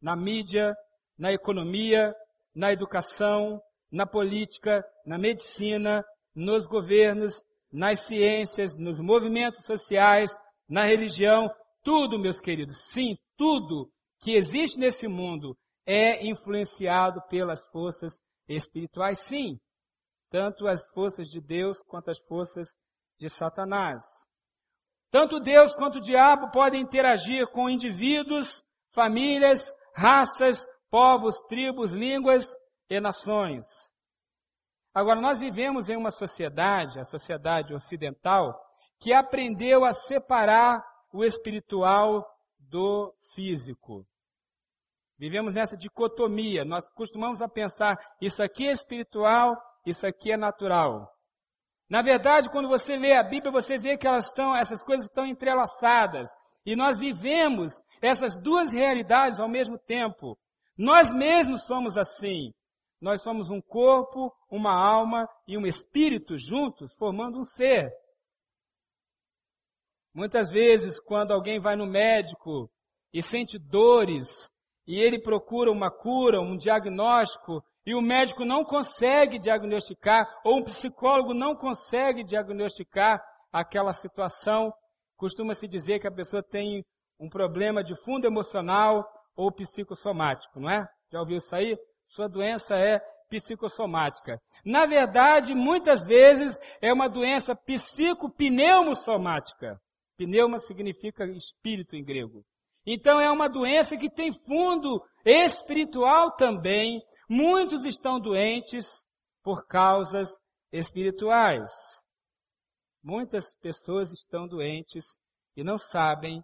na 0.00 0.16
mídia, 0.16 0.74
na 1.16 1.32
economia, 1.32 2.14
na 2.54 2.72
educação, 2.72 3.60
na 3.90 4.06
política, 4.06 4.84
na 5.06 5.18
medicina, 5.18 6.04
nos 6.34 6.66
governos, 6.66 7.44
nas 7.72 8.00
ciências, 8.00 8.76
nos 8.76 8.98
movimentos 8.98 9.64
sociais, 9.64 10.30
na 10.68 10.84
religião, 10.84 11.50
tudo, 11.82 12.18
meus 12.18 12.40
queridos, 12.40 12.76
sim, 12.90 13.16
tudo 13.36 13.90
que 14.22 14.36
existe 14.36 14.78
nesse 14.78 15.08
mundo 15.08 15.56
é 15.84 16.24
influenciado 16.24 17.20
pelas 17.28 17.66
forças 17.70 18.12
espirituais, 18.48 19.18
sim. 19.18 19.58
Tanto 20.30 20.68
as 20.68 20.88
forças 20.94 21.28
de 21.28 21.40
Deus 21.40 21.80
quanto 21.82 22.10
as 22.10 22.18
forças 22.20 22.68
de 23.18 23.28
Satanás. 23.28 24.02
Tanto 25.10 25.40
Deus 25.40 25.74
quanto 25.74 25.96
o 25.96 26.00
diabo 26.00 26.50
podem 26.52 26.80
interagir 26.80 27.46
com 27.48 27.68
indivíduos, 27.68 28.62
famílias, 28.94 29.70
raças, 29.94 30.64
povos, 30.88 31.34
tribos, 31.48 31.92
línguas 31.92 32.46
e 32.88 33.00
nações. 33.00 33.66
Agora, 34.94 35.20
nós 35.20 35.40
vivemos 35.40 35.88
em 35.88 35.96
uma 35.96 36.10
sociedade, 36.10 37.00
a 37.00 37.04
sociedade 37.04 37.74
ocidental, 37.74 38.58
que 39.00 39.12
aprendeu 39.12 39.84
a 39.84 39.92
separar 39.92 40.82
o 41.12 41.24
espiritual 41.24 42.24
do 42.58 43.12
físico. 43.34 44.06
Vivemos 45.22 45.54
nessa 45.54 45.76
dicotomia. 45.76 46.64
Nós 46.64 46.88
costumamos 46.88 47.40
a 47.40 47.48
pensar, 47.48 47.96
isso 48.20 48.42
aqui 48.42 48.66
é 48.66 48.72
espiritual, 48.72 49.56
isso 49.86 50.04
aqui 50.04 50.32
é 50.32 50.36
natural. 50.36 51.08
Na 51.88 52.02
verdade, 52.02 52.50
quando 52.50 52.68
você 52.68 52.96
lê 52.96 53.14
a 53.14 53.22
Bíblia, 53.22 53.52
você 53.52 53.78
vê 53.78 53.96
que 53.96 54.04
elas 54.04 54.26
estão, 54.26 54.56
essas 54.56 54.82
coisas 54.82 55.06
estão 55.06 55.24
entrelaçadas. 55.24 56.28
E 56.66 56.74
nós 56.74 56.98
vivemos 56.98 57.72
essas 58.00 58.36
duas 58.36 58.72
realidades 58.72 59.38
ao 59.38 59.48
mesmo 59.48 59.78
tempo. 59.78 60.36
Nós 60.76 61.12
mesmos 61.12 61.66
somos 61.66 61.96
assim. 61.96 62.52
Nós 63.00 63.22
somos 63.22 63.48
um 63.48 63.60
corpo, 63.60 64.34
uma 64.50 64.74
alma 64.74 65.28
e 65.46 65.56
um 65.56 65.68
espírito 65.68 66.36
juntos, 66.36 66.96
formando 66.96 67.38
um 67.38 67.44
ser. 67.44 67.92
Muitas 70.12 70.50
vezes, 70.50 70.98
quando 70.98 71.30
alguém 71.30 71.60
vai 71.60 71.76
no 71.76 71.86
médico 71.86 72.68
e 73.12 73.22
sente 73.22 73.56
dores, 73.56 74.51
e 74.86 75.00
ele 75.00 75.20
procura 75.20 75.70
uma 75.70 75.90
cura, 75.90 76.40
um 76.40 76.56
diagnóstico, 76.56 77.62
e 77.84 77.94
o 77.94 78.00
médico 78.00 78.44
não 78.44 78.64
consegue 78.64 79.38
diagnosticar, 79.38 80.24
ou 80.44 80.58
um 80.58 80.62
psicólogo 80.62 81.34
não 81.34 81.54
consegue 81.54 82.22
diagnosticar 82.22 83.22
aquela 83.52 83.92
situação, 83.92 84.72
costuma-se 85.16 85.68
dizer 85.68 85.98
que 85.98 86.06
a 86.06 86.12
pessoa 86.12 86.42
tem 86.42 86.84
um 87.18 87.28
problema 87.28 87.82
de 87.82 87.94
fundo 88.04 88.26
emocional 88.26 89.04
ou 89.36 89.52
psicossomático, 89.52 90.60
não 90.60 90.70
é? 90.70 90.86
Já 91.10 91.20
ouviu 91.20 91.38
isso 91.38 91.54
aí? 91.54 91.76
Sua 92.06 92.28
doença 92.28 92.76
é 92.76 93.00
psicossomática. 93.28 94.40
Na 94.64 94.86
verdade, 94.86 95.54
muitas 95.54 96.04
vezes 96.04 96.58
é 96.80 96.92
uma 96.92 97.08
doença 97.08 97.54
psicopneumosomática. 97.54 99.80
Pneuma 100.16 100.58
significa 100.58 101.24
espírito 101.24 101.94
em 101.96 102.04
grego. 102.04 102.44
Então 102.86 103.20
é 103.20 103.30
uma 103.30 103.48
doença 103.48 103.96
que 103.96 104.10
tem 104.10 104.32
fundo 104.46 105.00
espiritual 105.24 106.34
também. 106.34 107.00
Muitos 107.28 107.84
estão 107.84 108.18
doentes 108.18 108.86
por 109.42 109.66
causas 109.66 110.28
espirituais. 110.72 111.70
Muitas 113.02 113.54
pessoas 113.60 114.12
estão 114.12 114.46
doentes 114.46 115.04
e 115.56 115.62
não 115.62 115.78
sabem 115.78 116.42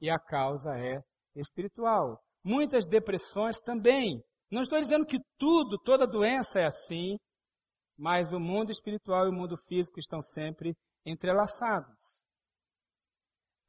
e 0.00 0.10
a 0.10 0.18
causa 0.18 0.70
é 0.76 1.00
espiritual. 1.36 2.20
Muitas 2.42 2.86
depressões 2.86 3.60
também. 3.60 4.22
Não 4.50 4.62
estou 4.62 4.78
dizendo 4.78 5.06
que 5.06 5.18
tudo, 5.38 5.78
toda 5.78 6.06
doença 6.06 6.58
é 6.58 6.66
assim, 6.66 7.16
mas 7.96 8.32
o 8.32 8.40
mundo 8.40 8.70
espiritual 8.70 9.26
e 9.26 9.30
o 9.30 9.32
mundo 9.32 9.56
físico 9.68 10.00
estão 10.00 10.20
sempre 10.20 10.74
entrelaçados. 11.04 12.19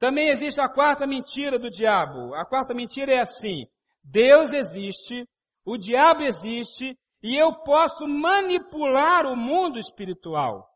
Também 0.01 0.29
existe 0.29 0.59
a 0.59 0.67
quarta 0.67 1.05
mentira 1.05 1.59
do 1.59 1.69
diabo. 1.69 2.33
A 2.33 2.43
quarta 2.43 2.73
mentira 2.73 3.13
é 3.13 3.19
assim: 3.19 3.67
Deus 4.03 4.51
existe, 4.51 5.29
o 5.63 5.77
diabo 5.77 6.23
existe 6.23 6.97
e 7.21 7.37
eu 7.37 7.53
posso 7.61 8.07
manipular 8.07 9.27
o 9.27 9.35
mundo 9.35 9.77
espiritual. 9.77 10.67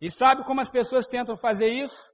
E 0.00 0.10
sabe 0.10 0.42
como 0.42 0.60
as 0.60 0.72
pessoas 0.72 1.06
tentam 1.06 1.36
fazer 1.36 1.68
isso? 1.68 2.12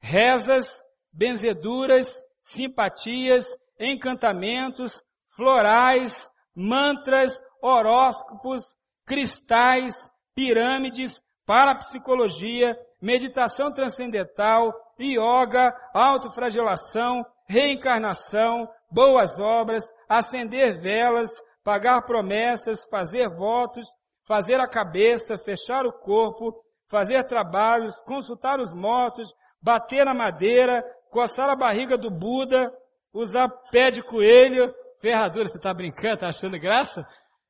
Rezas, 0.00 0.68
benzeduras, 1.12 2.14
simpatias, 2.40 3.44
encantamentos, 3.80 5.02
florais, 5.34 6.30
mantras, 6.54 7.32
horóscopos, 7.60 8.62
cristais, 9.04 9.96
pirâmides, 10.36 11.20
parapsicologia, 11.44 12.78
meditação 13.02 13.72
transcendental, 13.72 14.72
yoga, 14.98 15.74
autofragelação, 15.92 17.26
reencarnação, 17.48 18.68
boas 18.90 19.40
obras, 19.40 19.82
acender 20.08 20.80
velas, 20.80 21.28
pagar 21.64 22.02
promessas, 22.02 22.86
fazer 22.88 23.28
votos, 23.28 23.88
fazer 24.26 24.60
a 24.60 24.68
cabeça, 24.68 25.36
fechar 25.36 25.84
o 25.84 25.92
corpo, 25.92 26.54
fazer 26.88 27.24
trabalhos, 27.24 28.00
consultar 28.02 28.60
os 28.60 28.72
mortos, 28.72 29.34
bater 29.60 30.04
na 30.04 30.14
madeira, 30.14 30.84
coçar 31.10 31.50
a 31.50 31.56
barriga 31.56 31.98
do 31.98 32.10
Buda, 32.10 32.72
usar 33.12 33.48
pé 33.70 33.90
de 33.90 34.02
coelho, 34.02 34.72
ferradura, 35.00 35.48
você 35.48 35.56
está 35.56 35.74
brincando, 35.74 36.14
está 36.14 36.28
achando 36.28 36.58
graça? 36.58 37.04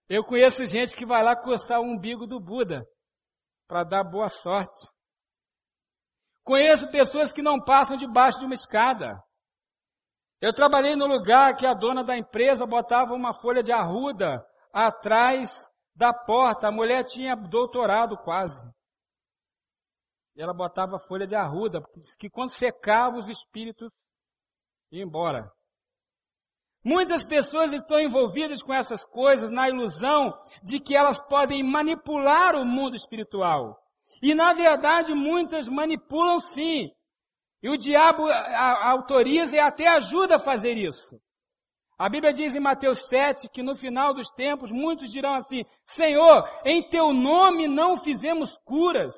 Eu 0.09 0.25
conheço 0.25 0.65
gente 0.65 0.97
que 0.97 1.07
vai 1.07 1.23
lá 1.23 1.37
coçar 1.37 1.81
o 1.81 1.85
umbigo 1.85 2.27
do 2.27 2.41
Buda 2.41 2.87
para 3.69 3.85
dar 3.85 4.05
boa 4.05 4.29
sorte. 4.29 4.79
Conheço 6.45 6.91
pessoas 6.91 7.33
que 7.33 7.43
não 7.43 7.61
passam 7.61 7.97
debaixo 7.97 8.39
de 8.39 8.45
uma 8.45 8.55
escada. 8.55 9.23
Eu 10.41 10.53
trabalhei 10.53 10.97
no 10.97 11.07
lugar 11.07 11.57
que 11.57 11.67
a 11.67 11.73
dona 11.73 12.03
da 12.03 12.17
empresa 12.17 12.67
botava 12.67 13.15
uma 13.15 13.33
folha 13.33 13.63
de 13.63 13.71
arruda 13.71 14.45
atrás 14.73 15.71
da 15.95 16.13
porta. 16.13 16.67
A 16.67 16.73
mulher 16.73 17.05
tinha 17.05 17.37
doutorado 17.37 18.17
quase. 18.17 18.69
E 20.35 20.43
ela 20.43 20.53
botava 20.53 20.99
folha 20.99 21.27
de 21.27 21.37
arruda, 21.37 21.81
que 22.19 22.29
quando 22.29 22.51
secava 22.51 23.19
os 23.19 23.29
espíritos 23.29 23.93
iam 24.91 25.07
embora. 25.07 25.51
Muitas 26.85 27.25
pessoas 27.25 27.73
estão 27.73 28.01
envolvidas 28.01 28.63
com 28.63 28.75
essas 28.75 29.05
coisas 29.05 29.49
na 29.51 29.69
ilusão 29.69 30.37
de 30.65 30.81
que 30.81 30.97
elas 30.97 31.21
podem 31.21 31.63
manipular 31.63 32.57
o 32.57 32.65
mundo 32.65 32.97
espiritual. 32.97 33.82
E 34.21 34.35
na 34.35 34.53
verdade 34.53 35.15
muitas 35.15 35.69
manipulam 35.69 36.41
sim. 36.41 36.91
E 37.63 37.69
o 37.69 37.77
diabo 37.77 38.25
autoriza 38.29 39.57
e 39.57 39.61
até 39.61 39.87
ajuda 39.87 40.37
a 40.37 40.41
fazer 40.41 40.77
isso. 40.77 41.17
A 41.97 42.09
Bíblia 42.09 42.33
diz 42.33 42.57
em 42.57 42.61
Mateus 42.61 43.07
7 43.07 43.49
que 43.49 43.63
no 43.63 43.77
final 43.77 44.13
dos 44.13 44.29
tempos 44.31 44.73
muitos 44.73 45.11
dirão 45.13 45.35
assim: 45.35 45.65
Senhor, 45.87 46.49
em 46.65 46.83
teu 46.83 47.13
nome 47.13 47.69
não 47.69 47.97
fizemos 47.97 48.59
curas, 48.65 49.15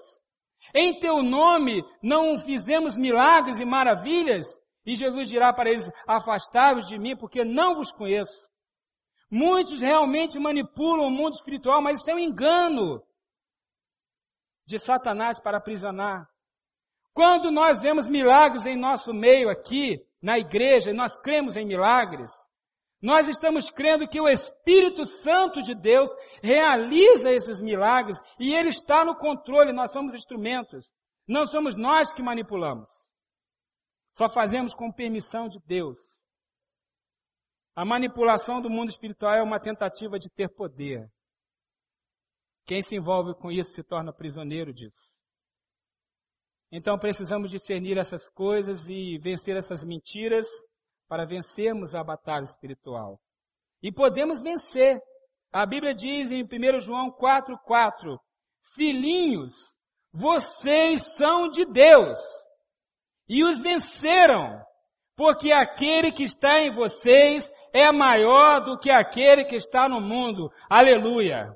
em 0.75 0.99
teu 0.99 1.23
nome 1.23 1.83
não 2.03 2.37
fizemos 2.37 2.97
milagres 2.97 3.59
e 3.61 3.65
maravilhas. 3.65 4.45
E 4.85 4.95
Jesus 4.95 5.29
dirá 5.29 5.51
para 5.53 5.71
eles: 5.71 5.91
Afastai-vos 6.07 6.87
de 6.87 6.99
mim, 6.99 7.17
porque 7.17 7.43
não 7.43 7.75
vos 7.75 7.91
conheço. 7.91 8.51
Muitos 9.31 9.81
realmente 9.81 10.39
manipulam 10.39 11.07
o 11.07 11.11
mundo 11.11 11.35
espiritual, 11.35 11.81
mas 11.81 12.01
isso 12.01 12.11
é 12.11 12.15
um 12.15 12.19
engano 12.19 13.03
de 14.67 14.79
Satanás 14.79 15.41
para 15.41 15.59
aprisionar. 15.59 16.29
Quando 17.13 17.51
nós 17.51 17.81
vemos 17.81 18.09
milagres 18.09 18.67
em 18.67 18.77
nosso 18.77 19.13
meio 19.13 19.49
aqui, 19.49 20.05
na 20.21 20.39
igreja, 20.39 20.91
e 20.91 20.95
nós 20.95 21.17
cremos 21.19 21.57
em 21.57 21.65
milagres, 21.65 22.31
nós 23.01 23.29
estamos 23.29 23.69
crendo 23.69 24.09
que 24.09 24.21
o 24.21 24.29
Espírito 24.29 25.05
Santo 25.05 25.63
de 25.63 25.75
Deus 25.75 26.11
realiza 26.43 27.31
esses 27.31 27.61
milagres 27.61 28.19
e 28.41 28.55
ele 28.55 28.71
está 28.71 29.05
no 29.05 29.15
controle, 29.15 29.73
nós 29.73 29.93
somos 29.93 30.15
instrumentos. 30.15 30.89
Não 31.29 31.47
somos 31.47 31.77
nós 31.77 32.13
que 32.13 32.23
manipulamos. 32.23 32.89
Só 34.17 34.29
fazemos 34.29 34.75
com 34.75 34.91
permissão 34.91 35.49
de 35.49 35.59
Deus. 35.67 35.99
A 37.77 37.85
manipulação 37.85 38.61
do 38.61 38.71
mundo 38.71 38.91
espiritual 38.91 39.35
é 39.35 39.43
uma 39.43 39.61
tentativa 39.61 40.19
de 40.19 40.31
ter 40.31 40.49
poder. 40.49 41.11
Quem 42.67 42.83
se 42.83 42.97
envolve 42.97 43.35
com 43.35 43.51
isso 43.51 43.73
se 43.73 43.83
torna 43.83 44.13
prisioneiro 44.13 44.73
disso. 44.73 45.15
Então 46.73 46.99
precisamos 46.99 47.51
discernir 47.51 47.99
essas 47.99 48.29
coisas 48.29 48.89
e 48.89 49.19
vencer 49.19 49.57
essas 49.57 49.85
mentiras 49.85 50.47
para 51.09 51.27
vencermos 51.27 51.95
a 51.95 52.03
batalha 52.03 52.45
espiritual. 52.45 53.21
E 53.83 53.93
podemos 53.93 54.43
vencer. 54.43 55.01
A 55.53 55.65
Bíblia 55.65 55.95
diz 55.95 56.33
em 56.33 56.43
1 56.43 56.81
João 56.81 57.13
4,4: 57.13 58.19
Filhinhos, 58.75 59.55
vocês 60.13 61.15
são 61.17 61.49
de 61.49 61.65
Deus 61.67 62.19
e 63.29 63.45
os 63.45 63.61
venceram, 63.61 64.61
porque 65.17 65.53
aquele 65.53 66.11
que 66.11 66.25
está 66.25 66.61
em 66.61 66.71
vocês 66.71 67.51
é 67.73 67.93
maior 67.93 68.65
do 68.65 68.79
que 68.79 68.91
aquele 68.91 69.45
que 69.45 69.57
está 69.57 69.89
no 69.89 70.01
mundo. 70.01 70.51
Aleluia! 70.69 71.55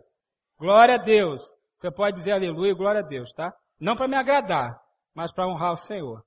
Glória 0.59 0.97
a 0.97 0.99
Deus. 0.99 1.41
Você 1.79 1.91
pode 1.91 2.17
dizer 2.17 2.33
aleluia 2.33 2.75
glória 2.75 3.01
a 3.01 3.07
Deus, 3.07 3.33
tá? 3.33 3.55
Não 3.81 3.95
para 3.95 4.09
me 4.09 4.17
agradar, 4.17 4.77
mas 5.15 5.33
para 5.33 5.47
honrar 5.47 5.73
o 5.73 5.77
Senhor. 5.77 6.25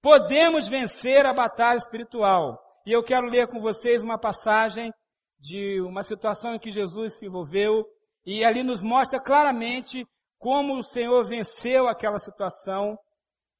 Podemos 0.00 0.66
vencer 0.66 1.26
a 1.26 1.34
batalha 1.34 1.76
espiritual. 1.76 2.58
E 2.86 2.92
eu 2.92 3.02
quero 3.02 3.26
ler 3.26 3.46
com 3.46 3.60
vocês 3.60 4.02
uma 4.02 4.18
passagem 4.18 4.90
de 5.38 5.80
uma 5.82 6.02
situação 6.02 6.54
em 6.54 6.58
que 6.58 6.70
Jesus 6.70 7.18
se 7.18 7.26
envolveu 7.26 7.84
e 8.24 8.42
ali 8.42 8.62
nos 8.62 8.82
mostra 8.82 9.20
claramente 9.20 10.06
como 10.38 10.78
o 10.78 10.82
Senhor 10.82 11.22
venceu 11.24 11.86
aquela 11.88 12.18
situação 12.18 12.98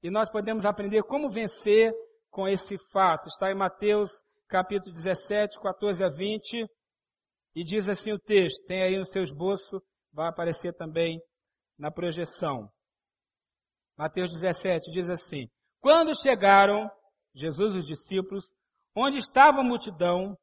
e 0.03 0.11
nós 0.11 0.31
podemos 0.31 0.65
aprender 0.65 1.03
como 1.03 1.29
vencer 1.29 1.93
com 2.31 2.49
esse 2.49 2.77
fato. 2.93 3.29
Está 3.29 3.51
em 3.51 3.55
Mateus 3.55 4.11
capítulo 4.49 4.95
17, 4.95 5.61
14 5.61 6.03
a 6.03 6.09
20 6.09 6.67
e 7.59 7.65
diz 7.65 7.89
assim 7.89 8.13
o 8.13 8.21
texto, 8.21 8.65
tem 8.67 8.85
aí 8.85 8.97
no 8.97 9.05
seu 9.05 9.21
esboço, 9.21 9.83
vai 10.13 10.29
aparecer 10.29 10.73
também 10.75 11.21
na 11.77 11.91
projeção. 11.91 12.71
Mateus 13.97 14.31
17 14.31 14.93
diz 14.93 15.11
assim: 15.11 15.49
Quando 15.81 16.17
chegaram 16.17 16.89
Jesus 17.35 17.75
e 17.75 17.79
os 17.79 17.85
discípulos, 17.85 18.45
onde 18.95 19.19
estava 19.19 19.59
a 19.59 19.65
multidão, 19.65 20.39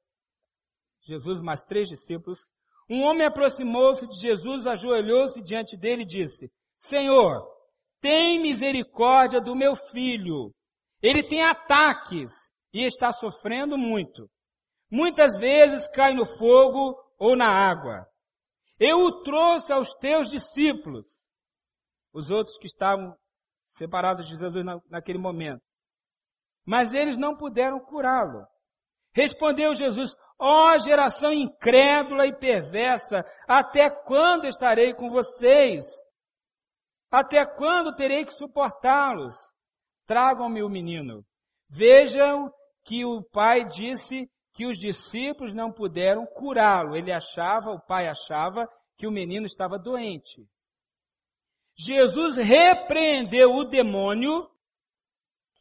Jesus 1.04 1.40
mais 1.40 1.64
três 1.64 1.88
discípulos, 1.88 2.38
um 2.90 3.04
homem 3.04 3.26
aproximou-se 3.26 4.06
de 4.06 4.20
Jesus, 4.20 4.68
ajoelhou-se 4.68 5.42
diante 5.42 5.78
dele 5.78 6.02
e 6.02 6.06
disse: 6.06 6.52
Senhor, 6.78 7.50
tem 8.02 8.42
misericórdia 8.42 9.40
do 9.40 9.56
meu 9.56 9.74
filho. 9.74 10.54
Ele 11.02 11.24
tem 11.24 11.42
ataques 11.42 12.30
e 12.74 12.84
está 12.84 13.14
sofrendo 13.14 13.78
muito. 13.78 14.30
Muitas 14.92 15.38
vezes 15.38 15.88
cai 15.88 16.14
no 16.14 16.26
fogo 16.26 17.05
ou 17.18 17.36
na 17.36 17.48
água. 17.48 18.06
Eu 18.80 18.98
o 19.00 19.24
trouxe 19.24 19.72
aos 19.72 19.94
teus 19.96 20.30
discípulos, 20.30 21.06
os 22.14 22.30
outros 22.30 22.58
que 22.58 22.68
estavam 22.68 23.16
separados 23.68 24.28
de 24.28 24.38
Jesus 24.38 24.66
naquele 24.90 25.18
momento. 25.18 25.62
Mas 26.66 26.94
eles 26.94 27.18
não 27.18 27.36
puderam 27.36 27.80
curá-lo. 27.80 28.46
Respondeu 29.14 29.74
Jesus: 29.74 30.16
Ó 30.40 30.74
oh, 30.74 30.80
geração 30.80 31.32
incrédula 31.32 32.26
e 32.26 32.36
perversa, 32.36 33.24
até 33.48 33.90
quando 33.90 34.46
estarei 34.46 34.94
com 34.94 35.10
vocês? 35.10 35.86
Até 37.10 37.46
quando 37.46 37.96
terei 37.96 38.26
que 38.26 38.34
suportá-los? 38.34 39.36
Tragam-me 40.06 40.62
o 40.62 40.70
menino. 40.70 41.24
Vejam 41.70 42.52
que 42.84 43.06
o 43.06 43.24
pai 43.24 43.66
disse 43.66 44.30
que 44.56 44.66
os 44.66 44.78
discípulos 44.78 45.54
não 45.54 45.72
puderam 45.72 46.26
curá-lo. 46.26 46.96
Ele 46.96 47.12
achava, 47.12 47.72
o 47.72 47.80
pai 47.80 48.08
achava, 48.08 48.68
que 48.98 49.06
o 49.06 49.12
menino 49.12 49.46
estava 49.46 49.78
doente. 49.78 50.48
Jesus 51.78 52.38
repreendeu 52.38 53.52
o 53.52 53.66
demônio. 53.66 54.50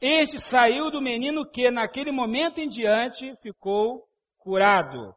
Este 0.00 0.38
saiu 0.38 0.90
do 0.90 1.02
menino 1.02 1.44
que, 1.44 1.70
naquele 1.70 2.12
momento 2.12 2.60
em 2.60 2.68
diante, 2.68 3.34
ficou 3.42 4.06
curado. 4.38 5.12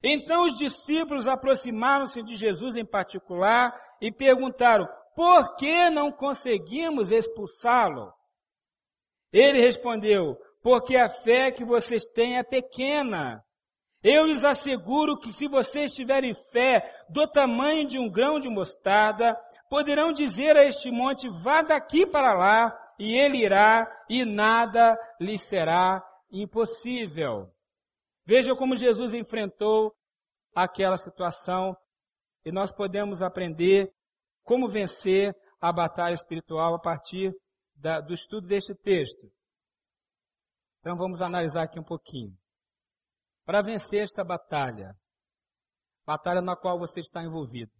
Então 0.00 0.44
os 0.44 0.56
discípulos 0.56 1.26
aproximaram-se 1.26 2.22
de 2.22 2.36
Jesus 2.36 2.76
em 2.76 2.86
particular 2.86 3.74
e 4.00 4.12
perguntaram: 4.12 4.86
por 5.16 5.56
que 5.56 5.90
não 5.90 6.12
conseguimos 6.12 7.10
expulsá-lo? 7.10 8.12
Ele 9.32 9.60
respondeu: 9.60 10.38
porque 10.62 10.96
a 10.96 11.08
fé 11.08 11.50
que 11.50 11.64
vocês 11.64 12.06
têm 12.06 12.38
é 12.38 12.42
pequena. 12.42 13.42
Eu 14.02 14.26
lhes 14.26 14.44
asseguro 14.44 15.18
que 15.18 15.32
se 15.32 15.48
vocês 15.48 15.92
tiverem 15.92 16.32
fé 16.52 16.82
do 17.08 17.26
tamanho 17.26 17.86
de 17.86 17.98
um 17.98 18.08
grão 18.08 18.38
de 18.38 18.48
mostarda, 18.48 19.36
poderão 19.68 20.12
dizer 20.12 20.56
a 20.56 20.64
este 20.64 20.90
monte: 20.90 21.28
vá 21.42 21.62
daqui 21.62 22.06
para 22.06 22.34
lá, 22.34 22.78
e 22.98 23.16
ele 23.16 23.44
irá, 23.44 23.86
e 24.08 24.24
nada 24.24 24.96
lhe 25.20 25.36
será 25.36 26.02
impossível. 26.30 27.48
Veja 28.24 28.54
como 28.54 28.76
Jesus 28.76 29.14
enfrentou 29.14 29.92
aquela 30.54 30.96
situação 30.96 31.76
e 32.44 32.52
nós 32.52 32.72
podemos 32.72 33.22
aprender 33.22 33.90
como 34.44 34.68
vencer 34.68 35.34
a 35.60 35.72
batalha 35.72 36.14
espiritual 36.14 36.74
a 36.74 36.78
partir 36.78 37.32
da, 37.74 38.00
do 38.00 38.12
estudo 38.12 38.46
deste 38.46 38.74
texto. 38.74 39.30
Então 40.88 40.96
vamos 40.96 41.20
analisar 41.20 41.64
aqui 41.64 41.78
um 41.78 41.84
pouquinho. 41.84 42.34
Para 43.44 43.60
vencer 43.60 44.04
esta 44.04 44.24
batalha, 44.24 44.94
batalha 46.06 46.40
na 46.40 46.56
qual 46.56 46.78
você 46.78 47.00
está 47.00 47.22
envolvido, 47.22 47.70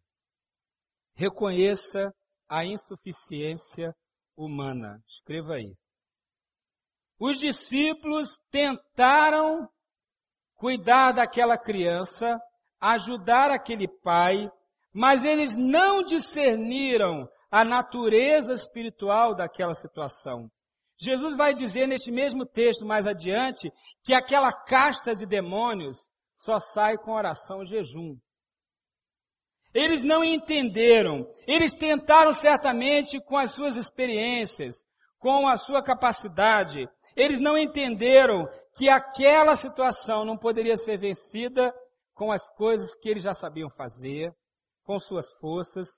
reconheça 1.14 2.12
a 2.46 2.66
insuficiência 2.66 3.94
humana. 4.36 5.02
Escreva 5.08 5.54
aí. 5.54 5.74
Os 7.18 7.38
discípulos 7.38 8.28
tentaram 8.50 9.66
cuidar 10.56 11.12
daquela 11.12 11.56
criança, 11.56 12.38
ajudar 12.78 13.50
aquele 13.50 13.88
pai, 14.02 14.50
mas 14.92 15.24
eles 15.24 15.56
não 15.56 16.02
discerniram 16.02 17.26
a 17.50 17.64
natureza 17.64 18.52
espiritual 18.52 19.34
daquela 19.34 19.72
situação. 19.72 20.50
Jesus 20.98 21.36
vai 21.36 21.54
dizer 21.54 21.86
neste 21.86 22.10
mesmo 22.10 22.44
texto 22.44 22.84
mais 22.84 23.06
adiante 23.06 23.70
que 24.02 24.12
aquela 24.12 24.52
casta 24.52 25.14
de 25.14 25.24
demônios 25.26 25.96
só 26.36 26.58
sai 26.58 26.96
com 26.98 27.12
oração 27.12 27.62
e 27.62 27.66
jejum. 27.66 28.16
Eles 29.72 30.02
não 30.02 30.24
entenderam. 30.24 31.30
Eles 31.46 31.72
tentaram 31.74 32.32
certamente 32.32 33.20
com 33.20 33.36
as 33.36 33.52
suas 33.52 33.76
experiências, 33.76 34.74
com 35.18 35.46
a 35.48 35.56
sua 35.56 35.82
capacidade. 35.82 36.88
Eles 37.14 37.38
não 37.38 37.56
entenderam 37.56 38.48
que 38.74 38.88
aquela 38.88 39.54
situação 39.54 40.24
não 40.24 40.36
poderia 40.36 40.76
ser 40.76 40.98
vencida 40.98 41.72
com 42.14 42.32
as 42.32 42.48
coisas 42.56 42.96
que 42.96 43.08
eles 43.08 43.22
já 43.22 43.34
sabiam 43.34 43.68
fazer, 43.70 44.32
com 44.82 44.98
suas 44.98 45.30
forças. 45.38 45.88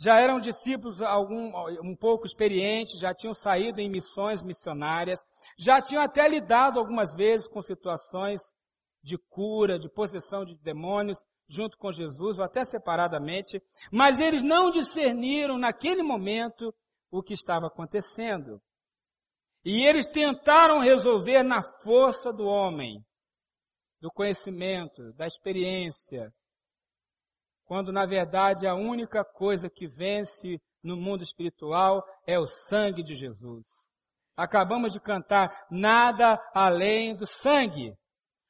Já 0.00 0.18
eram 0.18 0.40
discípulos 0.40 1.02
algum, 1.02 1.52
um 1.84 1.94
pouco 1.94 2.24
experientes, 2.24 2.98
já 2.98 3.12
tinham 3.12 3.34
saído 3.34 3.82
em 3.82 3.90
missões 3.90 4.42
missionárias, 4.42 5.20
já 5.58 5.78
tinham 5.78 6.02
até 6.02 6.26
lidado 6.26 6.78
algumas 6.78 7.14
vezes 7.14 7.46
com 7.46 7.60
situações 7.60 8.40
de 9.02 9.18
cura, 9.28 9.78
de 9.78 9.90
possessão 9.90 10.42
de 10.42 10.56
demônios, 10.56 11.18
junto 11.46 11.76
com 11.76 11.92
Jesus, 11.92 12.38
ou 12.38 12.44
até 12.44 12.64
separadamente, 12.64 13.60
mas 13.92 14.20
eles 14.20 14.42
não 14.42 14.70
discerniram 14.70 15.58
naquele 15.58 16.02
momento 16.02 16.72
o 17.10 17.22
que 17.22 17.34
estava 17.34 17.66
acontecendo. 17.66 18.58
E 19.62 19.84
eles 19.86 20.06
tentaram 20.06 20.78
resolver 20.78 21.42
na 21.42 21.60
força 21.82 22.32
do 22.32 22.44
homem, 22.44 23.04
do 24.00 24.10
conhecimento, 24.10 25.12
da 25.12 25.26
experiência, 25.26 26.32
quando 27.70 27.92
na 27.92 28.04
verdade 28.04 28.66
a 28.66 28.74
única 28.74 29.24
coisa 29.24 29.70
que 29.70 29.86
vence 29.86 30.60
no 30.82 30.96
mundo 30.96 31.22
espiritual 31.22 32.02
é 32.26 32.36
o 32.36 32.44
sangue 32.44 33.00
de 33.00 33.14
Jesus. 33.14 33.64
Acabamos 34.36 34.92
de 34.92 34.98
cantar 34.98 35.56
nada 35.70 36.36
além 36.52 37.14
do 37.14 37.24
sangue. 37.28 37.96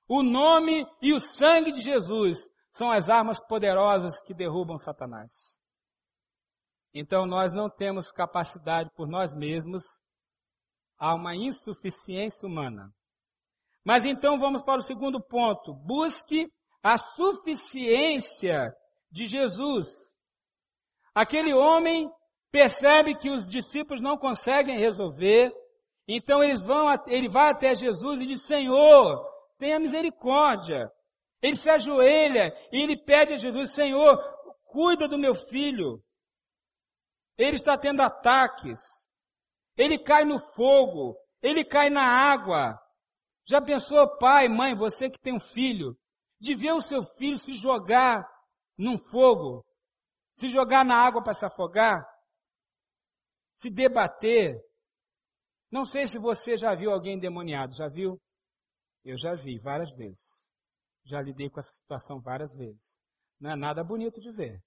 O 0.09 0.23
nome 0.23 0.87
e 1.03 1.13
o 1.13 1.21
sangue 1.21 1.71
de 1.71 1.83
Jesus 1.83 2.39
são 2.73 2.91
as 2.91 3.11
armas 3.11 3.39
poderosas 3.47 4.23
que 4.23 4.33
derrubam 4.33 4.79
Satanás. 4.79 5.61
Então 6.95 7.27
nós 7.27 7.53
não 7.53 7.69
temos 7.69 8.11
capacidade 8.11 8.89
por 8.97 9.07
nós 9.07 9.35
mesmos, 9.35 9.83
há 10.99 11.15
uma 11.15 11.37
insuficiência 11.37 12.49
humana. 12.49 12.91
Mas 13.85 14.07
então 14.07 14.39
vamos 14.39 14.65
para 14.65 14.79
o 14.79 14.83
segundo 14.83 15.21
ponto. 15.21 15.75
Busque 15.75 16.51
a 16.83 16.97
suficiência 16.97 18.75
de 19.11 19.27
Jesus. 19.27 19.89
Aquele 21.15 21.53
homem 21.53 22.11
percebe 22.51 23.15
que 23.15 23.31
os 23.31 23.47
discípulos 23.47 24.01
não 24.01 24.17
conseguem 24.17 24.79
resolver, 24.79 25.53
então 26.07 26.43
eles 26.43 26.65
vão, 26.65 26.87
ele 27.07 27.29
vai 27.29 27.51
até 27.51 27.75
Jesus 27.75 28.21
e 28.21 28.27
diz: 28.27 28.43
Senhor, 28.43 29.25
tenha 29.59 29.79
misericórdia. 29.79 30.91
Ele 31.43 31.57
se 31.57 31.71
ajoelha 31.71 32.55
e 32.73 32.83
ele 32.83 32.97
pede 32.97 33.35
a 33.35 33.37
Jesus: 33.37 33.71
Senhor, 33.71 34.19
cuida 34.65 35.09
do 35.09 35.19
meu 35.19 35.35
filho. 35.35 36.03
Ele 37.37 37.57
está 37.57 37.77
tendo 37.77 38.03
ataques. 38.03 38.81
Ele 39.77 39.99
cai 39.99 40.25
no 40.25 40.39
fogo. 40.55 41.17
Ele 41.43 41.65
cai 41.65 41.89
na 41.89 42.05
água. 42.05 42.79
Já 43.47 43.61
pensou, 43.61 44.07
pai, 44.19 44.47
mãe, 44.47 44.75
você 44.75 45.09
que 45.09 45.19
tem 45.19 45.35
um 45.35 45.41
filho, 45.41 45.97
de 46.39 46.55
ver 46.55 46.73
o 46.73 46.81
seu 46.81 47.03
filho 47.03 47.39
se 47.39 47.55
jogar 47.55 48.29
num 48.81 48.97
fogo, 48.97 49.63
se 50.37 50.49
jogar 50.49 50.85
na 50.87 50.97
água 50.97 51.23
para 51.23 51.35
se 51.35 51.45
afogar, 51.45 52.03
se 53.55 53.69
debater. 53.71 54.59
Não 55.71 55.85
sei 55.85 56.07
se 56.07 56.19
você 56.19 56.57
já 56.57 56.75
viu 56.75 56.91
alguém 56.91 57.17
endemoniado, 57.17 57.75
já 57.75 57.89
viu? 57.89 58.19
Eu 59.05 59.19
já 59.19 59.35
vi 59.35 59.59
várias 59.59 59.95
vezes. 59.95 60.51
Já 61.05 61.21
lidei 61.21 61.51
com 61.51 61.61
essa 61.61 61.73
situação 61.73 62.21
várias 62.21 62.57
vezes. 62.57 62.99
Não 63.39 63.51
é 63.51 63.57
nada 63.57 63.85
bonito 63.85 64.19
de 64.19 64.33
ver. 64.33 64.63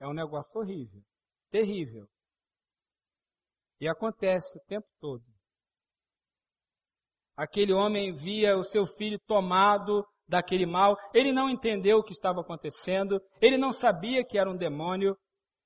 É 0.00 0.06
um 0.06 0.12
negócio 0.12 0.60
horrível, 0.60 1.02
terrível. 1.48 2.08
E 3.80 3.88
acontece 3.88 4.58
o 4.58 4.64
tempo 4.64 4.88
todo. 4.98 5.24
Aquele 7.36 7.72
homem 7.72 8.12
via 8.12 8.56
o 8.56 8.64
seu 8.64 8.84
filho 8.84 9.18
tomado 9.26 10.04
daquele 10.28 10.66
mal, 10.66 10.96
ele 11.14 11.32
não 11.32 11.48
entendeu 11.48 11.98
o 11.98 12.02
que 12.02 12.12
estava 12.12 12.40
acontecendo, 12.40 13.20
ele 13.40 13.56
não 13.56 13.72
sabia 13.72 14.24
que 14.24 14.38
era 14.38 14.50
um 14.50 14.56
demônio, 14.56 15.16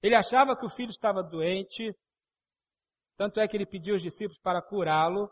ele 0.02 0.14
achava 0.14 0.56
que 0.56 0.64
o 0.64 0.68
filho 0.68 0.90
estava 0.90 1.22
doente, 1.22 1.92
tanto 3.16 3.40
é 3.40 3.48
que 3.48 3.56
ele 3.56 3.66
pediu 3.66 3.94
aos 3.94 4.02
discípulos 4.02 4.38
para 4.40 4.62
curá-lo, 4.62 5.28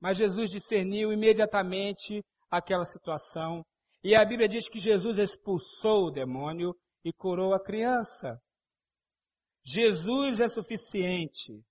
mas 0.00 0.16
Jesus 0.16 0.50
discerniu 0.50 1.12
imediatamente 1.12 2.22
aquela 2.50 2.84
situação, 2.84 3.64
e 4.02 4.14
a 4.14 4.24
Bíblia 4.24 4.48
diz 4.48 4.68
que 4.68 4.78
Jesus 4.78 5.18
expulsou 5.18 6.08
o 6.08 6.10
demônio 6.10 6.74
e 7.04 7.12
curou 7.12 7.54
a 7.54 7.62
criança. 7.62 8.38
Jesus 9.64 10.40
é 10.40 10.48
suficiente. 10.48 11.64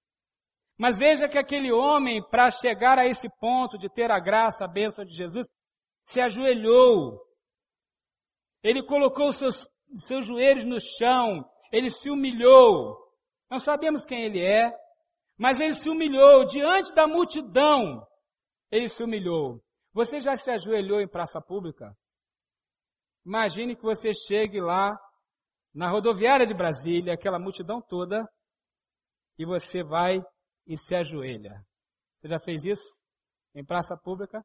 Mas 0.77 0.97
veja 0.97 1.29
que 1.29 1.38
aquele 1.38 1.71
homem, 1.71 2.27
para 2.29 2.49
chegar 2.49 2.97
a 2.97 3.05
esse 3.05 3.29
ponto 3.39 3.77
de 3.77 3.88
ter 3.88 4.09
a 4.09 4.19
graça, 4.19 4.65
a 4.65 4.67
bênção 4.67 5.05
de 5.05 5.15
Jesus, 5.15 5.47
se 6.03 6.21
ajoelhou. 6.21 7.21
Ele 8.61 8.83
colocou 8.83 9.31
seus, 9.31 9.67
seus 9.95 10.25
joelhos 10.25 10.63
no 10.63 10.79
chão. 10.79 11.43
Ele 11.71 11.89
se 11.89 12.09
humilhou. 12.09 12.97
Não 13.49 13.59
sabemos 13.59 14.05
quem 14.05 14.23
ele 14.23 14.41
é, 14.41 14.71
mas 15.37 15.59
ele 15.59 15.73
se 15.73 15.89
humilhou 15.89 16.45
diante 16.45 16.93
da 16.93 17.07
multidão. 17.07 18.05
Ele 18.71 18.87
se 18.87 19.03
humilhou. 19.03 19.61
Você 19.93 20.19
já 20.19 20.35
se 20.35 20.49
ajoelhou 20.49 21.01
em 21.01 21.07
praça 21.07 21.39
pública? 21.41 21.95
Imagine 23.25 23.75
que 23.75 23.83
você 23.83 24.11
chegue 24.13 24.59
lá 24.59 24.97
na 25.73 25.89
rodoviária 25.89 26.45
de 26.45 26.53
Brasília, 26.53 27.13
aquela 27.13 27.39
multidão 27.39 27.81
toda, 27.81 28.27
e 29.37 29.45
você 29.45 29.83
vai 29.83 30.21
e 30.67 30.77
se 30.77 30.95
ajoelha. 30.95 31.63
Você 32.19 32.27
já 32.27 32.39
fez 32.39 32.65
isso 32.65 33.03
em 33.55 33.63
praça 33.63 33.97
pública? 33.97 34.43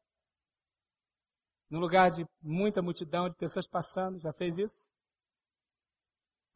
No 1.71 1.79
lugar 1.79 2.11
de 2.11 2.27
muita 2.41 2.81
multidão 2.81 3.29
de 3.29 3.37
pessoas 3.37 3.67
passando, 3.67 4.19
já 4.19 4.33
fez 4.33 4.57
isso? 4.59 4.91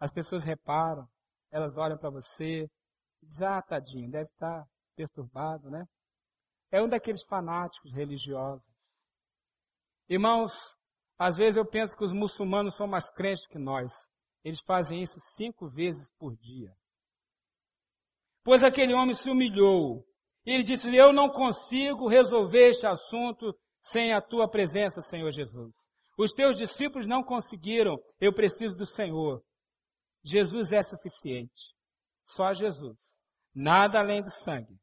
As 0.01 0.13
pessoas 0.13 0.43
reparam, 0.43 1.07
elas 1.51 1.77
olham 1.77 1.99
para 1.99 2.11
você 2.11 2.65
e 3.23 3.27
dizem, 3.27 3.47
ah, 3.47 3.63
tadinho, 3.63 4.11
deve 4.11 4.25
estar 4.25 4.67
perturbado, 4.97 5.71
né? 5.71 5.85
É 6.71 6.83
um 6.83 6.89
daqueles 6.89 7.23
fanáticos 7.25 7.93
religiosos. 7.93 8.75
Irmãos, 10.09 10.53
às 11.19 11.37
vezes 11.37 11.57
eu 11.57 11.65
penso 11.65 11.97
que 11.97 12.05
os 12.05 12.13
muçulmanos 12.13 12.75
são 12.75 12.87
mais 12.87 13.11
crentes 13.11 13.47
que 13.47 13.59
nós. 13.59 13.93
Eles 14.43 14.61
fazem 14.61 15.03
isso 15.03 15.21
cinco 15.21 15.69
vezes 15.69 16.11
por 16.19 16.35
dia. 16.37 16.75
Pois 18.43 18.63
aquele 18.63 18.93
homem 18.93 19.15
se 19.15 19.31
humilhou. 19.31 20.05
Ele 20.45 20.65
disse: 20.65 20.95
Eu 20.95 21.13
não 21.13 21.31
consigo 21.31 22.09
resolver 22.09 22.71
este 22.71 22.87
assunto 22.87 23.57
sem 23.83 24.13
a 24.13 24.21
tua 24.23 24.49
presença, 24.49 25.01
Senhor 25.01 25.31
Jesus. 25.31 25.75
Os 26.17 26.33
teus 26.33 26.57
discípulos 26.57 27.07
não 27.07 27.23
conseguiram, 27.23 27.99
eu 28.21 28.33
preciso 28.33 28.77
do 28.77 28.87
Senhor. 28.87 29.43
Jesus 30.25 30.73
é 30.73 30.83
suficiente. 30.83 31.75
Só 32.25 32.55
Jesus. 32.55 32.97
Nada 33.55 33.99
além 33.99 34.23
do 34.23 34.31
sangue. 34.31 34.79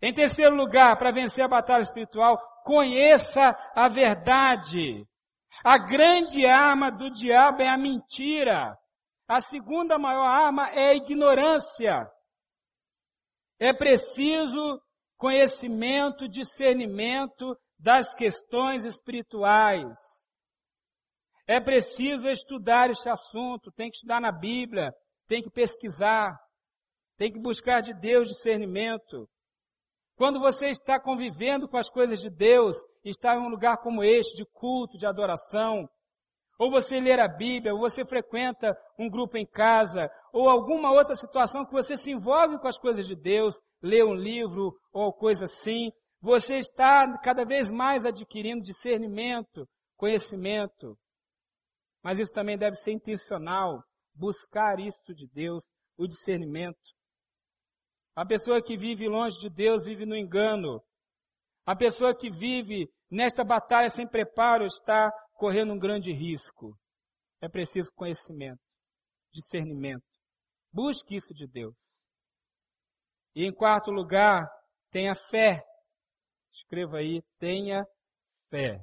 Em 0.00 0.12
terceiro 0.12 0.54
lugar, 0.54 0.96
para 0.96 1.10
vencer 1.10 1.44
a 1.44 1.48
batalha 1.48 1.82
espiritual, 1.82 2.38
conheça 2.64 3.54
a 3.74 3.88
verdade. 3.88 5.06
A 5.62 5.78
grande 5.78 6.44
arma 6.46 6.90
do 6.90 7.10
diabo 7.10 7.62
é 7.62 7.68
a 7.68 7.78
mentira. 7.78 8.76
A 9.28 9.40
segunda 9.40 9.98
maior 9.98 10.26
arma 10.26 10.68
é 10.70 10.90
a 10.90 10.94
ignorância. 10.94 12.10
É 13.58 13.72
preciso 13.72 14.80
conhecimento, 15.16 16.28
discernimento 16.28 17.56
das 17.78 18.14
questões 18.14 18.84
espirituais. 18.84 19.98
É 21.46 21.60
preciso 21.60 22.28
estudar 22.28 22.90
este 22.90 23.08
assunto, 23.08 23.70
tem 23.72 23.90
que 23.90 23.96
estudar 23.96 24.20
na 24.20 24.32
Bíblia, 24.32 24.92
tem 25.26 25.42
que 25.42 25.50
pesquisar, 25.50 26.34
tem 27.16 27.30
que 27.30 27.38
buscar 27.38 27.80
de 27.80 27.92
Deus 27.92 28.28
discernimento. 28.28 29.28
Quando 30.16 30.40
você 30.40 30.68
está 30.68 30.98
convivendo 30.98 31.68
com 31.68 31.76
as 31.76 31.90
coisas 31.90 32.20
de 32.20 32.30
Deus, 32.30 32.76
está 33.04 33.34
em 33.34 33.40
um 33.40 33.48
lugar 33.48 33.78
como 33.78 34.02
este, 34.02 34.36
de 34.36 34.46
culto, 34.52 34.96
de 34.96 35.06
adoração, 35.06 35.88
ou 36.58 36.70
você 36.70 37.00
ler 37.00 37.18
a 37.20 37.28
Bíblia, 37.28 37.74
ou 37.74 37.80
você 37.80 38.04
frequenta 38.04 38.76
um 38.98 39.08
grupo 39.08 39.36
em 39.36 39.46
casa, 39.46 40.10
ou 40.32 40.48
alguma 40.48 40.92
outra 40.92 41.14
situação 41.14 41.64
que 41.64 41.72
você 41.72 41.96
se 41.96 42.10
envolve 42.10 42.58
com 42.58 42.68
as 42.68 42.78
coisas 42.78 43.06
de 43.06 43.16
Deus, 43.16 43.54
lê 43.82 44.02
um 44.02 44.14
livro 44.14 44.72
ou 44.92 45.12
coisa 45.12 45.44
assim, 45.44 45.90
você 46.20 46.56
está 46.56 47.18
cada 47.18 47.44
vez 47.44 47.70
mais 47.70 48.06
adquirindo 48.06 48.62
discernimento, 48.62 49.68
conhecimento. 49.96 50.96
Mas 52.02 52.18
isso 52.18 52.32
também 52.32 52.56
deve 52.56 52.76
ser 52.76 52.92
intencional, 52.92 53.82
buscar 54.14 54.78
isto 54.80 55.14
de 55.14 55.26
Deus, 55.28 55.62
o 55.98 56.06
discernimento. 56.06 56.78
A 58.16 58.24
pessoa 58.24 58.62
que 58.62 58.76
vive 58.76 59.08
longe 59.08 59.38
de 59.38 59.50
Deus 59.50 59.84
vive 59.84 60.06
no 60.06 60.16
engano. 60.16 60.80
A 61.66 61.74
pessoa 61.74 62.14
que 62.14 62.30
vive 62.30 62.88
nesta 63.10 63.42
batalha 63.42 63.90
sem 63.90 64.06
preparo 64.06 64.64
está 64.64 65.12
correndo 65.34 65.72
um 65.72 65.78
grande 65.78 66.12
risco. 66.12 66.76
É 67.40 67.48
preciso 67.48 67.92
conhecimento, 67.94 68.60
discernimento. 69.32 70.04
Busque 70.72 71.14
isso 71.14 71.34
de 71.34 71.46
Deus. 71.46 71.76
E 73.34 73.44
em 73.44 73.52
quarto 73.52 73.90
lugar, 73.90 74.48
tenha 74.90 75.14
fé. 75.14 75.60
Escreva 76.52 76.98
aí, 76.98 77.20
tenha 77.38 77.84
fé. 78.48 78.80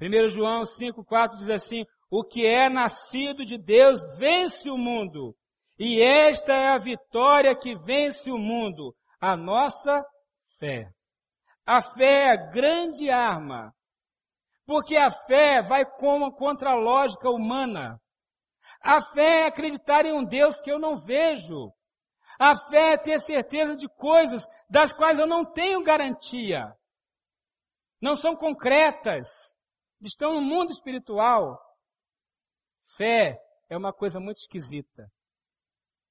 1 0.00 0.28
João 0.28 0.62
5,4 0.62 1.36
diz 1.36 1.50
assim: 1.50 1.84
O 2.10 2.24
que 2.24 2.46
é 2.46 2.68
nascido 2.70 3.44
de 3.44 3.58
Deus 3.58 4.00
vence 4.18 4.70
o 4.70 4.78
mundo. 4.78 5.36
E 5.78 6.02
esta 6.02 6.52
é 6.52 6.68
a 6.68 6.78
vitória 6.78 7.56
que 7.56 7.74
vence 7.84 8.30
o 8.30 8.38
mundo, 8.38 8.94
a 9.20 9.36
nossa 9.36 10.02
fé. 10.58 10.90
A 11.66 11.80
fé 11.80 12.24
é 12.24 12.30
a 12.30 12.36
grande 12.36 13.10
arma, 13.10 13.72
porque 14.70 14.96
a 14.96 15.10
fé 15.10 15.60
vai 15.60 15.84
contra 16.38 16.70
a 16.70 16.76
lógica 16.76 17.28
humana. 17.28 18.00
A 18.80 19.02
fé 19.02 19.40
é 19.40 19.46
acreditar 19.46 20.06
em 20.06 20.12
um 20.12 20.24
Deus 20.24 20.60
que 20.60 20.70
eu 20.70 20.78
não 20.78 20.94
vejo. 20.94 21.72
A 22.38 22.56
fé 22.56 22.92
é 22.92 22.96
ter 22.96 23.18
certeza 23.18 23.74
de 23.74 23.88
coisas 23.88 24.46
das 24.68 24.92
quais 24.92 25.18
eu 25.18 25.26
não 25.26 25.44
tenho 25.44 25.82
garantia. 25.82 26.72
Não 28.00 28.14
são 28.14 28.36
concretas. 28.36 29.26
Estão 30.00 30.34
no 30.34 30.40
mundo 30.40 30.70
espiritual. 30.70 31.60
Fé 32.96 33.42
é 33.68 33.76
uma 33.76 33.92
coisa 33.92 34.20
muito 34.20 34.38
esquisita. 34.38 35.10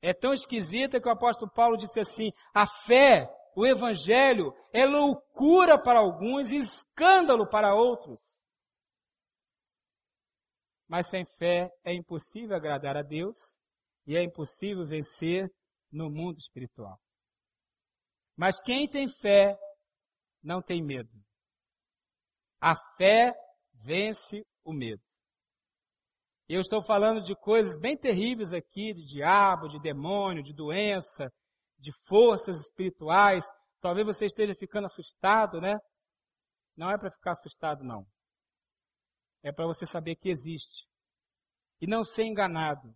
É 0.01 0.13
tão 0.13 0.33
esquisita 0.33 0.99
que 0.99 1.07
o 1.07 1.13
apóstolo 1.13 1.49
Paulo 1.49 1.77
disse 1.77 2.01
assim: 2.01 2.33
a 2.53 2.67
fé, 2.67 3.33
o 3.55 3.65
evangelho, 3.65 4.53
é 4.73 4.85
loucura 4.85 5.81
para 5.81 5.99
alguns 5.99 6.51
e 6.51 6.57
escândalo 6.57 7.47
para 7.47 7.73
outros. 7.73 8.19
Mas 10.89 11.07
sem 11.07 11.23
fé 11.23 11.69
é 11.83 11.93
impossível 11.93 12.55
agradar 12.57 12.97
a 12.97 13.03
Deus 13.03 13.37
e 14.07 14.17
é 14.17 14.23
impossível 14.23 14.87
vencer 14.87 15.47
no 15.91 16.09
mundo 16.09 16.39
espiritual. 16.39 16.99
Mas 18.35 18.59
quem 18.59 18.89
tem 18.89 19.07
fé 19.07 19.55
não 20.41 20.63
tem 20.63 20.83
medo. 20.83 21.11
A 22.59 22.75
fé 22.97 23.31
vence 23.73 24.43
o 24.63 24.73
medo. 24.73 25.03
Eu 26.47 26.61
estou 26.61 26.81
falando 26.81 27.21
de 27.21 27.35
coisas 27.35 27.79
bem 27.79 27.95
terríveis 27.95 28.51
aqui, 28.51 28.91
de 28.91 29.05
diabo, 29.05 29.67
de 29.67 29.79
demônio, 29.79 30.41
de 30.41 30.53
doença, 30.53 31.31
de 31.77 31.91
forças 32.07 32.61
espirituais. 32.61 33.45
Talvez 33.79 34.07
você 34.07 34.25
esteja 34.25 34.55
ficando 34.55 34.85
assustado, 34.85 35.61
né? 35.61 35.77
Não 36.75 36.89
é 36.89 36.97
para 36.97 37.11
ficar 37.11 37.33
assustado, 37.33 37.83
não. 37.83 38.03
É 39.43 39.51
para 39.51 39.65
você 39.65 39.85
saber 39.85 40.15
que 40.15 40.29
existe. 40.29 40.87
E 41.81 41.87
não 41.87 42.03
ser 42.03 42.23
enganado. 42.23 42.95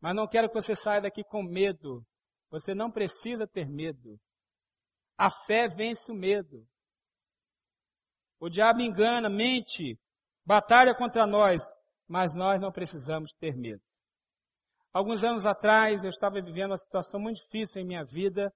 Mas 0.00 0.14
não 0.14 0.28
quero 0.28 0.48
que 0.48 0.54
você 0.54 0.74
saia 0.74 1.00
daqui 1.00 1.24
com 1.24 1.42
medo. 1.42 2.04
Você 2.50 2.74
não 2.74 2.90
precisa 2.90 3.46
ter 3.46 3.68
medo. 3.68 4.20
A 5.16 5.30
fé 5.30 5.66
vence 5.68 6.10
o 6.12 6.14
medo. 6.14 6.66
O 8.38 8.48
diabo 8.48 8.80
engana, 8.80 9.30
mente, 9.30 9.98
batalha 10.44 10.94
contra 10.94 11.26
nós, 11.26 11.62
mas 12.06 12.34
nós 12.34 12.60
não 12.60 12.70
precisamos 12.70 13.32
ter 13.32 13.56
medo. 13.56 13.82
Alguns 14.92 15.24
anos 15.24 15.46
atrás, 15.46 16.04
eu 16.04 16.10
estava 16.10 16.40
vivendo 16.40 16.70
uma 16.70 16.76
situação 16.76 17.18
muito 17.18 17.38
difícil 17.38 17.80
em 17.80 17.86
minha 17.86 18.04
vida. 18.04 18.52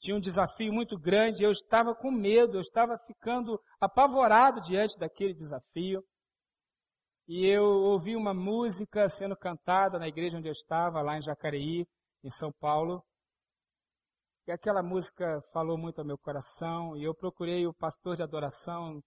Tinha 0.00 0.16
um 0.16 0.20
desafio 0.20 0.72
muito 0.72 0.98
grande, 0.98 1.42
eu 1.42 1.50
estava 1.50 1.94
com 1.94 2.10
medo, 2.10 2.56
eu 2.56 2.60
estava 2.60 2.96
ficando 3.06 3.58
apavorado 3.80 4.60
diante 4.60 4.98
daquele 4.98 5.34
desafio. 5.34 6.02
e 7.28 7.44
eu 7.46 7.64
ouvi 7.64 8.14
uma 8.14 8.32
música 8.32 9.08
sendo 9.08 9.36
cantada 9.36 9.98
na 9.98 10.06
igreja 10.06 10.36
onde 10.38 10.48
eu 10.48 10.52
estava, 10.52 11.02
lá 11.02 11.18
em 11.18 11.22
Jacareí, 11.22 11.84
em 12.22 12.30
São 12.30 12.52
Paulo. 12.60 13.02
E 14.46 14.52
aquela 14.52 14.80
música 14.82 15.40
falou 15.52 15.76
muito 15.76 15.98
ao 15.98 16.06
meu 16.06 16.16
coração, 16.16 16.96
e 16.96 17.02
eu 17.02 17.12
procurei 17.14 17.66
o 17.66 17.74
pastor 17.74 18.14
de 18.14 18.22
adoração, 18.22 19.00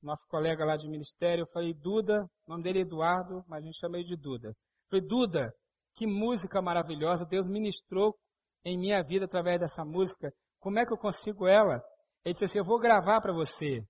nosso 0.00 0.24
colega 0.28 0.64
lá 0.64 0.76
de 0.76 0.88
ministério, 0.88 1.42
eu 1.42 1.48
falei, 1.52 1.74
Duda, 1.74 2.24
o 2.46 2.50
nome 2.52 2.62
dele 2.62 2.78
é 2.78 2.82
Eduardo, 2.82 3.42
mas 3.48 3.62
a 3.62 3.66
gente 3.66 3.78
chama 3.78 3.98
ele 3.98 4.06
de 4.06 4.16
Duda. 4.16 4.48
Eu 4.50 4.54
falei, 4.88 5.04
Duda, 5.04 5.52
que 5.96 6.06
música 6.06 6.62
maravilhosa, 6.62 7.26
Deus 7.26 7.48
ministrou 7.48 8.14
em 8.64 8.78
minha 8.78 9.02
vida 9.02 9.24
através 9.24 9.60
dessa 9.60 9.84
música, 9.84 10.32
como 10.58 10.78
é 10.78 10.86
que 10.86 10.92
eu 10.92 10.98
consigo 10.98 11.46
ela? 11.46 11.82
Ele 12.24 12.32
disse 12.32 12.44
assim, 12.44 12.58
eu 12.58 12.64
vou 12.64 12.78
gravar 12.78 13.20
para 13.20 13.32
você. 13.32 13.80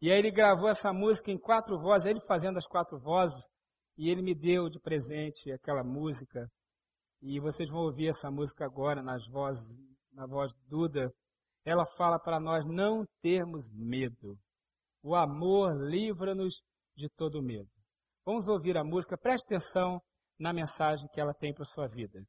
E 0.00 0.10
aí 0.10 0.18
ele 0.18 0.30
gravou 0.30 0.68
essa 0.68 0.92
música 0.92 1.30
em 1.30 1.38
quatro 1.38 1.78
vozes, 1.78 2.06
ele 2.06 2.20
fazendo 2.26 2.58
as 2.58 2.66
quatro 2.66 2.98
vozes, 2.98 3.44
e 3.96 4.10
ele 4.10 4.22
me 4.22 4.34
deu 4.34 4.68
de 4.68 4.80
presente 4.80 5.50
aquela 5.52 5.84
música. 5.84 6.46
E 7.20 7.38
vocês 7.40 7.70
vão 7.70 7.82
ouvir 7.82 8.08
essa 8.08 8.30
música 8.30 8.64
agora 8.64 9.02
nas 9.02 9.26
vozes 9.28 9.78
na 10.12 10.26
voz 10.26 10.52
de 10.52 10.68
Duda, 10.68 11.10
ela 11.64 11.84
fala 11.96 12.18
para 12.18 12.40
nós 12.40 12.64
não 12.66 13.04
termos 13.20 13.70
medo. 13.72 14.36
O 15.02 15.14
amor 15.14 15.74
livra-nos 15.76 16.60
de 16.96 17.08
todo 17.16 17.42
medo. 17.42 17.68
Vamos 18.24 18.46
ouvir 18.48 18.76
a 18.76 18.84
música, 18.84 19.16
preste 19.16 19.46
atenção 19.46 20.00
na 20.38 20.52
mensagem 20.52 21.08
que 21.12 21.20
ela 21.20 21.34
tem 21.34 21.52
para 21.54 21.64
sua 21.64 21.86
vida. 21.86 22.22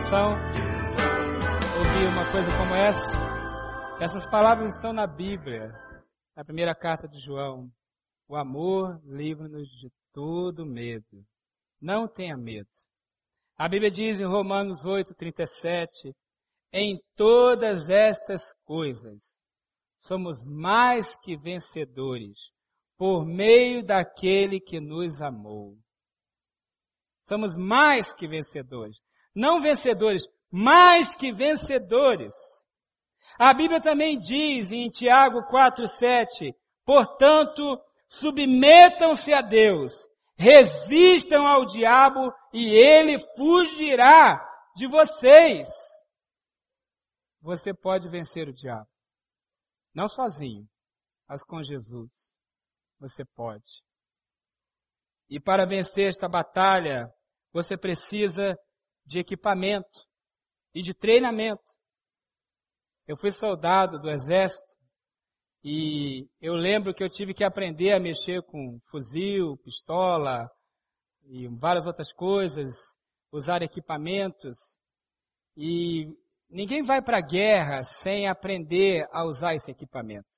Coração 0.00 0.32
ouvir 1.78 2.06
uma 2.08 2.32
coisa 2.32 2.50
como 2.56 2.74
essa. 2.74 3.18
Essas 4.00 4.26
palavras 4.30 4.70
estão 4.70 4.92
na 4.92 5.06
Bíblia, 5.06 5.70
na 6.34 6.42
primeira 6.42 6.74
carta 6.74 7.06
de 7.06 7.18
João. 7.18 7.70
O 8.26 8.34
amor 8.34 8.98
livra-nos 9.04 9.68
de 9.68 9.90
todo 10.12 10.64
medo. 10.64 11.22
Não 11.80 12.08
tenha 12.08 12.36
medo. 12.36 12.68
A 13.58 13.68
Bíblia 13.68 13.90
diz 13.90 14.18
em 14.18 14.24
Romanos 14.24 14.86
8, 14.86 15.14
37, 15.14 16.14
em 16.72 16.98
todas 17.14 17.90
estas 17.90 18.42
coisas 18.64 19.42
somos 19.98 20.42
mais 20.42 21.14
que 21.18 21.36
vencedores 21.36 22.38
por 22.96 23.26
meio 23.26 23.84
daquele 23.84 24.60
que 24.60 24.80
nos 24.80 25.20
amou. 25.20 25.76
Somos 27.28 27.54
mais 27.54 28.14
que 28.14 28.26
vencedores. 28.26 28.96
Não 29.34 29.60
vencedores, 29.60 30.26
mais 30.50 31.14
que 31.14 31.32
vencedores. 31.32 32.34
A 33.38 33.54
Bíblia 33.54 33.80
também 33.80 34.18
diz 34.18 34.72
em 34.72 34.90
Tiago 34.90 35.42
4:7, 35.48 36.54
portanto, 36.84 37.80
submetam-se 38.08 39.32
a 39.32 39.40
Deus, 39.40 39.92
resistam 40.36 41.46
ao 41.46 41.64
diabo 41.64 42.32
e 42.52 42.74
ele 42.74 43.18
fugirá 43.36 44.46
de 44.74 44.86
vocês. 44.86 45.68
Você 47.40 47.72
pode 47.72 48.08
vencer 48.08 48.48
o 48.48 48.52
diabo. 48.52 48.88
Não 49.94 50.08
sozinho, 50.08 50.68
mas 51.26 51.42
com 51.42 51.62
Jesus. 51.62 52.10
Você 52.98 53.24
pode. 53.24 53.82
E 55.28 55.40
para 55.40 55.64
vencer 55.64 56.10
esta 56.10 56.28
batalha, 56.28 57.10
você 57.52 57.76
precisa 57.76 58.58
de 59.10 59.18
equipamento 59.18 60.06
e 60.72 60.82
de 60.82 60.94
treinamento. 60.94 61.64
Eu 63.08 63.16
fui 63.16 63.32
soldado 63.32 63.98
do 63.98 64.08
exército 64.08 64.76
e 65.64 66.28
eu 66.40 66.54
lembro 66.54 66.94
que 66.94 67.02
eu 67.02 67.10
tive 67.10 67.34
que 67.34 67.42
aprender 67.42 67.92
a 67.92 67.98
mexer 67.98 68.40
com 68.44 68.78
fuzil, 68.88 69.56
pistola, 69.64 70.48
e 71.24 71.48
várias 71.48 71.86
outras 71.86 72.12
coisas, 72.12 72.72
usar 73.32 73.62
equipamentos. 73.62 74.56
E 75.56 76.06
ninguém 76.48 76.80
vai 76.80 77.02
para 77.02 77.18
a 77.18 77.26
guerra 77.26 77.82
sem 77.82 78.28
aprender 78.28 79.08
a 79.10 79.24
usar 79.24 79.56
esse 79.56 79.72
equipamento. 79.72 80.28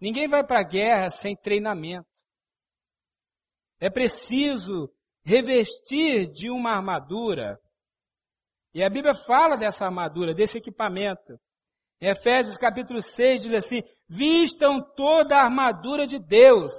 Ninguém 0.00 0.26
vai 0.26 0.44
para 0.44 0.60
a 0.60 0.66
guerra 0.66 1.10
sem 1.10 1.36
treinamento. 1.36 2.08
É 3.78 3.90
preciso 3.90 4.90
revestir 5.24 6.30
de 6.32 6.50
uma 6.50 6.72
armadura. 6.72 7.58
E 8.74 8.82
a 8.82 8.88
Bíblia 8.88 9.14
fala 9.14 9.56
dessa 9.56 9.84
armadura, 9.84 10.32
desse 10.32 10.58
equipamento. 10.58 11.38
Em 12.00 12.08
Efésios 12.08 12.56
capítulo 12.56 13.02
6 13.02 13.42
diz 13.42 13.54
assim: 13.54 13.82
Vistam 14.08 14.80
toda 14.96 15.36
a 15.36 15.44
armadura 15.44 16.06
de 16.06 16.18
Deus, 16.18 16.72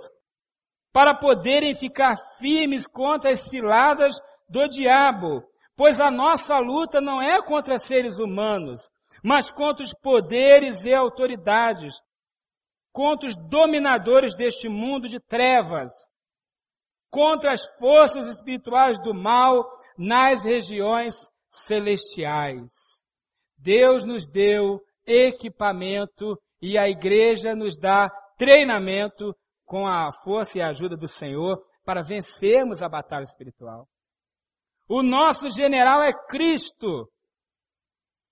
para 0.92 1.16
poderem 1.16 1.76
ficar 1.76 2.18
firmes 2.40 2.88
contra 2.88 3.32
as 3.32 3.42
ciladas 3.42 4.16
do 4.50 4.68
diabo, 4.68 5.44
pois 5.76 6.00
a 6.00 6.10
nossa 6.10 6.58
luta 6.58 7.00
não 7.00 7.22
é 7.22 7.42
contra 7.42 7.78
seres 7.78 8.18
humanos, 8.18 8.90
mas 9.24 9.52
contra 9.52 9.86
os 9.86 9.94
poderes 9.94 10.86
e 10.86 10.94
autoridades, 10.94 11.94
contra 12.92 13.30
os 13.30 13.36
dominadores 13.36 14.36
deste 14.36 14.68
mundo 14.68 15.08
de 15.08 15.20
trevas, 15.20 15.92
contra 17.10 17.54
as 17.54 17.64
forças 17.78 18.28
espirituais 18.28 19.00
do 19.00 19.14
mal 19.14 19.64
nas 19.98 20.44
regiões 20.44 21.14
celestiais. 21.54 22.72
Deus 23.58 24.04
nos 24.04 24.28
deu 24.28 24.82
equipamento 25.06 26.38
e 26.62 26.78
a 26.78 26.90
igreja 26.90 27.56
nos 27.56 27.78
dá 27.78 28.10
treinamento 28.38 29.36
com 29.66 29.88
a 29.88 30.12
força 30.24 30.58
e 30.58 30.62
a 30.62 30.70
ajuda 30.70 30.98
do 30.98 31.08
Senhor 31.08 31.64
para 31.86 32.02
vencermos 32.02 32.82
a 32.82 32.90
batalha 32.90 33.24
espiritual. 33.24 33.88
O 34.88 35.04
nosso 35.04 35.50
general 35.50 36.02
é 36.02 36.12
Cristo. 36.28 37.10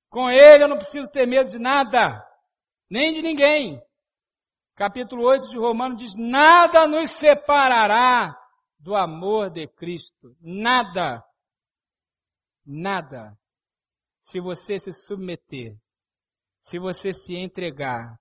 Com 0.10 0.30
ele 0.30 0.64
eu 0.64 0.68
não 0.68 0.78
preciso 0.78 1.10
ter 1.10 1.26
medo 1.26 1.50
de 1.50 1.60
nada, 1.60 2.22
nem 2.90 3.14
de 3.14 3.22
ninguém. 3.22 3.82
Capítulo 4.76 5.24
8 5.24 5.50
de 5.50 5.58
Romanos 5.58 5.98
diz: 5.98 6.16
Nada 6.18 6.88
nos 6.88 7.12
separará 7.12 8.36
do 8.80 8.96
amor 8.96 9.50
de 9.50 9.68
Cristo. 9.68 10.36
Nada. 10.42 11.24
Nada. 12.66 13.38
Se 14.22 14.40
você 14.40 14.78
se 14.78 14.92
submeter 14.94 15.76
se 16.62 16.78
você 16.78 17.12
se 17.12 17.36
entregar, 17.36 18.16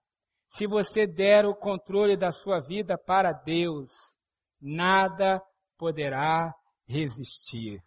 se 0.49 0.67
você 0.67 1.07
der 1.07 1.45
o 1.45 1.55
controle 1.55 2.17
da 2.17 2.33
sua 2.33 2.59
vida 2.59 2.97
para 2.97 3.33
Deus, 3.33 3.91
nada 4.59 5.41
poderá 5.77 6.53
resistir. 6.89 7.79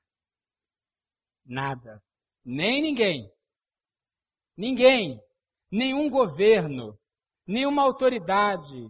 Nada. 1.44 2.02
Nem 2.46 2.82
ninguém. 2.82 3.30
Ninguém. 4.56 5.20
Nenhum 5.72 6.08
governo. 6.08 6.98
Nenhuma 7.48 7.82
autoridade. 7.82 8.88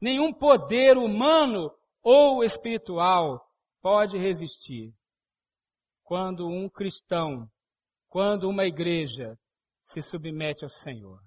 Nenhum 0.00 0.32
poder 0.34 0.98
humano 0.98 1.70
ou 2.02 2.42
espiritual 2.44 3.40
pode 3.80 4.18
resistir. 4.18 4.92
Quando 6.06 6.46
um 6.46 6.68
cristão, 6.68 7.50
quando 8.08 8.48
uma 8.48 8.64
igreja 8.64 9.36
se 9.82 10.00
submete 10.00 10.62
ao 10.62 10.70
Senhor 10.70 11.20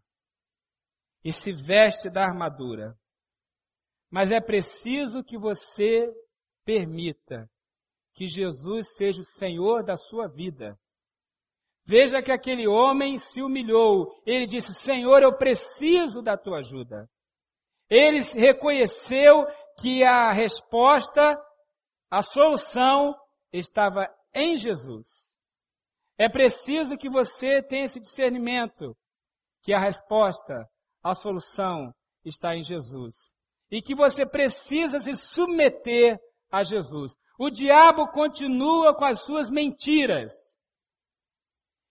e 1.22 1.34
se 1.34 1.52
veste 1.52 2.10
da 2.10 2.24
armadura. 2.24 2.98
Mas 4.10 4.32
é 4.32 4.40
preciso 4.40 5.22
que 5.22 5.38
você 5.38 6.10
permita 6.64 7.46
que 8.14 8.26
Jesus 8.26 8.96
seja 8.96 9.20
o 9.20 9.26
Senhor 9.26 9.84
da 9.84 9.98
sua 9.98 10.30
vida. 10.30 10.80
Veja 11.86 12.22
que 12.22 12.32
aquele 12.32 12.66
homem 12.66 13.18
se 13.18 13.42
humilhou. 13.42 14.08
Ele 14.26 14.48
disse: 14.48 14.74
Senhor, 14.74 15.22
eu 15.22 15.38
preciso 15.38 16.22
da 16.22 16.38
tua 16.38 16.60
ajuda. 16.60 17.06
Ele 17.90 18.20
reconheceu 18.34 19.46
que 19.78 20.06
a 20.06 20.32
resposta, 20.32 21.38
a 22.10 22.22
solução 22.22 23.14
estava 23.52 24.08
em 24.34 24.58
Jesus. 24.58 25.08
É 26.18 26.28
preciso 26.28 26.98
que 26.98 27.10
você 27.10 27.62
tenha 27.62 27.86
esse 27.86 28.00
discernimento 28.00 28.96
que 29.62 29.74
a 29.74 29.80
resposta, 29.80 30.68
a 31.04 31.14
solução 31.14 31.94
está 32.26 32.56
em 32.56 32.64
Jesus. 32.64 33.36
E 33.72 33.82
que 33.82 33.96
você 33.96 34.26
precisa 34.26 35.00
se 35.00 35.16
submeter 35.16 36.20
a 36.52 36.64
Jesus. 36.64 37.14
O 37.40 37.50
diabo 37.50 38.08
continua 38.12 38.94
com 38.96 39.06
as 39.06 39.22
suas 39.22 39.50
mentiras. 39.50 40.34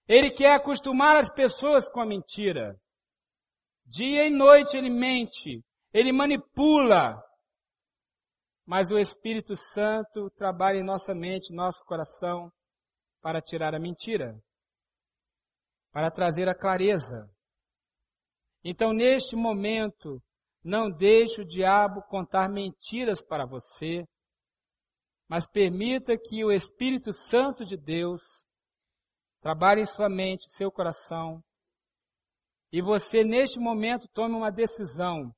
Ele 0.06 0.30
quer 0.30 0.54
acostumar 0.54 1.16
as 1.16 1.32
pessoas 1.32 1.88
com 1.88 2.00
a 2.00 2.06
mentira. 2.06 2.78
Dia 3.86 4.26
e 4.26 4.30
noite 4.30 4.76
ele 4.76 4.90
mente, 4.90 5.64
ele 5.92 6.12
manipula. 6.12 7.22
Mas 8.68 8.90
o 8.90 8.98
Espírito 8.98 9.56
Santo 9.56 10.28
trabalha 10.36 10.76
em 10.76 10.84
nossa 10.84 11.14
mente, 11.14 11.54
nosso 11.54 11.82
coração, 11.86 12.52
para 13.22 13.40
tirar 13.40 13.74
a 13.74 13.80
mentira, 13.80 14.38
para 15.90 16.10
trazer 16.10 16.50
a 16.50 16.54
clareza. 16.54 17.30
Então, 18.62 18.92
neste 18.92 19.34
momento, 19.34 20.22
não 20.62 20.90
deixe 20.90 21.40
o 21.40 21.46
diabo 21.46 22.02
contar 22.10 22.50
mentiras 22.50 23.24
para 23.24 23.46
você, 23.46 24.04
mas 25.26 25.50
permita 25.50 26.18
que 26.18 26.44
o 26.44 26.52
Espírito 26.52 27.10
Santo 27.10 27.64
de 27.64 27.74
Deus 27.74 28.20
trabalhe 29.40 29.80
em 29.80 29.86
sua 29.86 30.10
mente, 30.10 30.44
seu 30.52 30.70
coração, 30.70 31.42
e 32.70 32.82
você, 32.82 33.24
neste 33.24 33.58
momento, 33.58 34.06
tome 34.12 34.34
uma 34.34 34.52
decisão, 34.52 35.34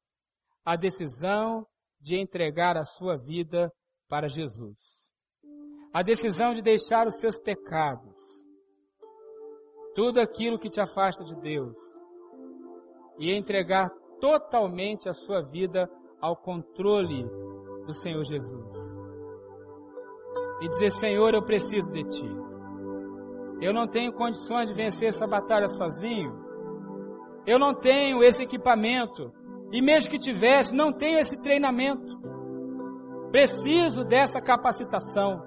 a 0.64 0.74
decisão 0.74 1.64
de 2.00 2.16
entregar 2.16 2.76
a 2.76 2.84
sua 2.84 3.16
vida 3.16 3.70
para 4.08 4.28
Jesus 4.28 5.00
a 5.92 6.02
decisão 6.02 6.54
de 6.54 6.62
deixar 6.62 7.06
os 7.06 7.18
seus 7.18 7.38
pecados, 7.38 8.18
tudo 9.94 10.20
aquilo 10.20 10.58
que 10.58 10.68
te 10.68 10.80
afasta 10.80 11.24
de 11.24 11.34
Deus, 11.34 11.76
e 13.18 13.32
entregar 13.32 13.90
totalmente 14.20 15.08
a 15.08 15.12
sua 15.12 15.42
vida 15.42 15.90
ao 16.20 16.36
controle 16.36 17.24
do 17.86 17.92
Senhor 17.92 18.22
Jesus. 18.22 19.00
E 20.62 20.68
dizer: 20.68 20.90
Senhor, 20.90 21.34
eu 21.34 21.42
preciso 21.42 21.90
de 21.92 22.04
Ti. 22.04 22.28
Eu 23.60 23.74
não 23.74 23.86
tenho 23.86 24.12
condições 24.12 24.70
de 24.70 24.74
vencer 24.74 25.08
essa 25.08 25.26
batalha 25.26 25.66
sozinho. 25.66 26.32
Eu 27.46 27.58
não 27.58 27.74
tenho 27.74 28.22
esse 28.22 28.44
equipamento. 28.44 29.32
E 29.72 29.80
mesmo 29.80 30.10
que 30.10 30.18
tivesse, 30.18 30.74
não 30.74 30.92
tenho 30.92 31.18
esse 31.18 31.40
treinamento. 31.40 32.18
Preciso 33.30 34.04
dessa 34.04 34.40
capacitação. 34.40 35.42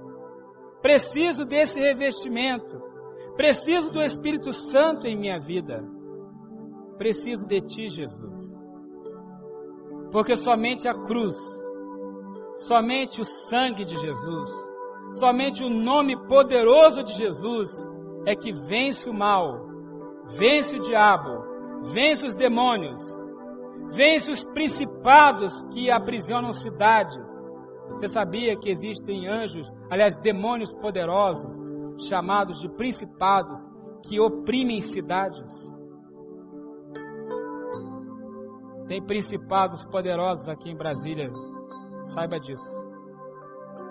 Preciso 0.81 1.45
desse 1.45 1.79
revestimento. 1.79 2.81
Preciso 3.35 3.91
do 3.91 4.01
Espírito 4.01 4.53
Santo 4.53 5.07
em 5.07 5.17
minha 5.17 5.39
vida. 5.39 5.83
Preciso 6.97 7.47
de 7.47 7.61
Ti, 7.61 7.89
Jesus. 7.89 8.61
Porque 10.11 10.35
somente 10.35 10.87
a 10.87 10.93
cruz, 10.93 11.35
somente 12.67 13.19
o 13.19 13.25
sangue 13.25 13.83
de 13.83 13.95
Jesus, 13.95 14.49
somente 15.13 15.63
o 15.63 15.69
nome 15.69 16.15
poderoso 16.27 17.03
de 17.03 17.13
Jesus 17.13 17.71
é 18.25 18.35
que 18.35 18.51
vence 18.53 19.09
o 19.09 19.13
mal, 19.13 19.67
vence 20.37 20.77
o 20.77 20.81
diabo, 20.81 21.43
vence 21.91 22.25
os 22.25 22.35
demônios, 22.35 23.01
vence 23.91 24.31
os 24.31 24.43
principados 24.43 25.63
que 25.71 25.89
aprisionam 25.91 26.51
cidades, 26.51 27.29
você 27.89 28.07
sabia 28.07 28.57
que 28.57 28.69
existem 28.69 29.27
anjos, 29.27 29.71
aliás, 29.89 30.17
demônios 30.17 30.73
poderosos, 30.73 31.53
chamados 32.07 32.59
de 32.59 32.69
principados, 32.69 33.59
que 34.03 34.19
oprimem 34.19 34.81
cidades? 34.81 35.51
Tem 38.87 39.01
principados 39.01 39.85
poderosos 39.85 40.49
aqui 40.49 40.69
em 40.69 40.75
Brasília, 40.75 41.31
saiba 42.03 42.39
disso. 42.39 42.83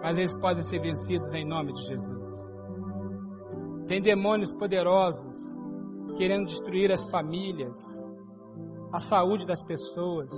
Mas 0.02 0.18
eles 0.18 0.34
podem 0.38 0.62
ser 0.62 0.80
vencidos 0.80 1.32
em 1.32 1.46
nome 1.46 1.72
de 1.72 1.82
Jesus. 1.84 2.46
Tem 3.86 4.02
demônios 4.02 4.52
poderosos 4.52 5.38
querendo 6.16 6.46
destruir 6.46 6.90
as 6.92 7.08
famílias, 7.08 7.78
a 8.92 9.00
saúde 9.00 9.46
das 9.46 9.62
pessoas 9.62 10.30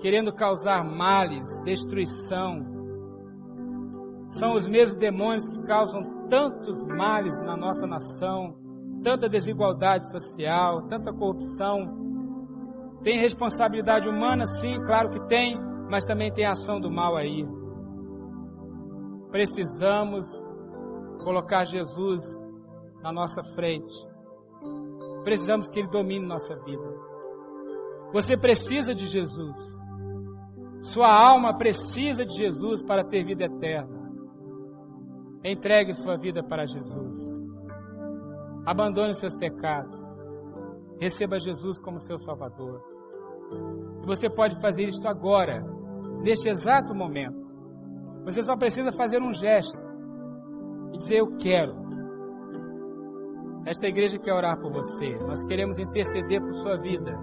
querendo 0.00 0.32
causar 0.32 0.84
males, 0.84 1.60
destruição. 1.64 2.64
São 4.28 4.54
os 4.54 4.68
mesmos 4.68 4.96
demônios 4.98 5.48
que 5.48 5.60
causam 5.62 6.02
tantos 6.28 6.84
males 6.86 7.38
na 7.40 7.56
nossa 7.56 7.86
nação, 7.86 8.56
tanta 9.02 9.28
desigualdade 9.28 10.10
social, 10.10 10.86
tanta 10.86 11.12
corrupção. 11.12 11.96
Tem 13.02 13.18
responsabilidade 13.18 14.08
humana, 14.08 14.44
sim, 14.46 14.80
claro 14.84 15.10
que 15.10 15.26
tem, 15.26 15.58
mas 15.90 16.04
também 16.04 16.32
tem 16.32 16.46
ação 16.46 16.80
do 16.80 16.90
mal 16.90 17.16
aí. 17.16 17.46
precisamos 19.30 20.26
colocar 21.22 21.64
Jesus 21.64 22.24
na 23.02 23.12
nossa 23.12 23.42
frente. 23.54 24.07
Precisamos 25.24 25.68
que 25.68 25.80
Ele 25.80 25.88
domine 25.88 26.26
nossa 26.26 26.54
vida. 26.64 27.08
Você 28.12 28.36
precisa 28.36 28.94
de 28.94 29.06
Jesus. 29.06 29.56
Sua 30.80 31.12
alma 31.12 31.56
precisa 31.56 32.24
de 32.24 32.34
Jesus 32.34 32.82
para 32.82 33.04
ter 33.04 33.24
vida 33.24 33.44
eterna. 33.44 33.98
Entregue 35.44 35.92
sua 35.92 36.16
vida 36.16 36.42
para 36.42 36.66
Jesus. 36.66 37.16
Abandone 38.64 39.14
seus 39.14 39.34
pecados. 39.36 39.98
Receba 41.00 41.38
Jesus 41.38 41.78
como 41.80 42.00
seu 42.00 42.18
Salvador. 42.18 42.82
E 44.02 44.06
você 44.06 44.28
pode 44.28 44.60
fazer 44.60 44.82
isto 44.84 45.06
agora, 45.06 45.62
neste 46.22 46.48
exato 46.48 46.94
momento. 46.94 47.56
Você 48.24 48.42
só 48.42 48.56
precisa 48.56 48.90
fazer 48.92 49.22
um 49.22 49.32
gesto 49.32 49.88
e 50.92 50.98
dizer: 50.98 51.18
Eu 51.18 51.36
quero. 51.36 51.87
Esta 53.68 53.86
igreja 53.86 54.18
quer 54.18 54.32
orar 54.32 54.58
por 54.58 54.72
você. 54.72 55.18
Nós 55.26 55.44
queremos 55.44 55.78
interceder 55.78 56.40
por 56.40 56.54
sua 56.54 56.74
vida. 56.76 57.14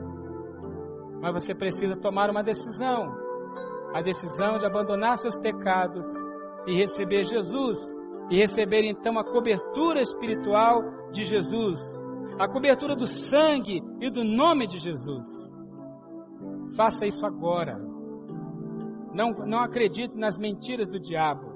Mas 1.19 1.33
você 1.33 1.55
precisa 1.55 1.95
tomar 1.95 2.29
uma 2.29 2.43
decisão. 2.43 3.11
A 3.95 4.01
decisão 4.03 4.59
de 4.59 4.65
abandonar 4.65 5.17
seus 5.17 5.39
pecados 5.39 6.05
e 6.67 6.75
receber 6.75 7.25
Jesus. 7.25 7.79
E 8.29 8.37
receber 8.37 8.83
então 8.83 9.17
a 9.17 9.23
cobertura 9.23 10.03
espiritual 10.03 10.83
de 11.11 11.23
Jesus. 11.23 11.79
A 12.37 12.47
cobertura 12.47 12.95
do 12.95 13.07
sangue 13.07 13.81
e 13.99 14.11
do 14.11 14.23
nome 14.23 14.67
de 14.67 14.77
Jesus. 14.77 15.25
Faça 16.77 17.07
isso 17.07 17.25
agora. 17.25 17.75
Não, 19.15 19.31
não 19.31 19.61
acredite 19.61 20.15
nas 20.15 20.37
mentiras 20.37 20.87
do 20.87 20.99
diabo. 20.99 21.54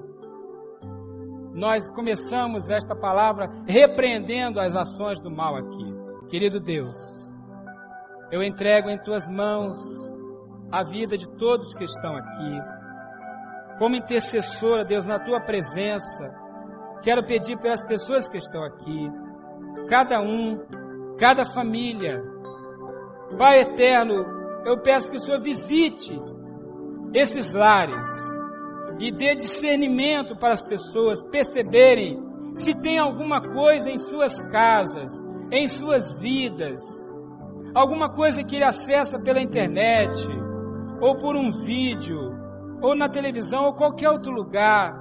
Nós 1.52 1.90
começamos 1.90 2.70
esta 2.70 2.94
palavra 2.94 3.50
repreendendo 3.66 4.60
as 4.60 4.76
ações 4.76 5.20
do 5.20 5.30
mal 5.30 5.56
aqui. 5.56 5.94
Querido 6.28 6.60
Deus, 6.60 6.96
eu 8.30 8.42
entrego 8.42 8.88
em 8.88 8.98
tuas 8.98 9.26
mãos 9.26 9.78
a 10.70 10.84
vida 10.84 11.16
de 11.16 11.28
todos 11.36 11.74
que 11.74 11.84
estão 11.84 12.14
aqui. 12.14 12.60
Como 13.78 13.96
intercessora, 13.96 14.84
Deus, 14.84 15.04
na 15.04 15.18
tua 15.18 15.40
presença, 15.40 16.30
quero 17.02 17.26
pedir 17.26 17.58
pelas 17.58 17.84
pessoas 17.84 18.28
que 18.28 18.36
estão 18.36 18.62
aqui, 18.62 19.10
cada 19.88 20.20
um, 20.20 20.56
cada 21.18 21.44
família. 21.44 22.22
Pai 23.36 23.60
eterno, 23.60 24.14
eu 24.64 24.80
peço 24.82 25.10
que 25.10 25.16
o 25.16 25.20
Senhor 25.20 25.40
visite 25.40 26.16
esses 27.12 27.54
lares 27.54 28.29
e 29.00 29.10
dê 29.10 29.34
discernimento 29.34 30.36
para 30.36 30.52
as 30.52 30.62
pessoas 30.62 31.22
perceberem 31.22 32.22
se 32.54 32.74
tem 32.74 32.98
alguma 32.98 33.40
coisa 33.40 33.90
em 33.90 33.96
suas 33.96 34.40
casas, 34.50 35.10
em 35.50 35.66
suas 35.66 36.20
vidas, 36.20 36.80
alguma 37.74 38.10
coisa 38.10 38.44
que 38.44 38.56
ele 38.56 38.64
acessa 38.64 39.18
pela 39.18 39.40
internet, 39.40 40.20
ou 41.00 41.16
por 41.16 41.34
um 41.34 41.50
vídeo, 41.50 42.18
ou 42.82 42.94
na 42.94 43.08
televisão, 43.08 43.66
ou 43.66 43.74
qualquer 43.74 44.10
outro 44.10 44.32
lugar, 44.32 44.92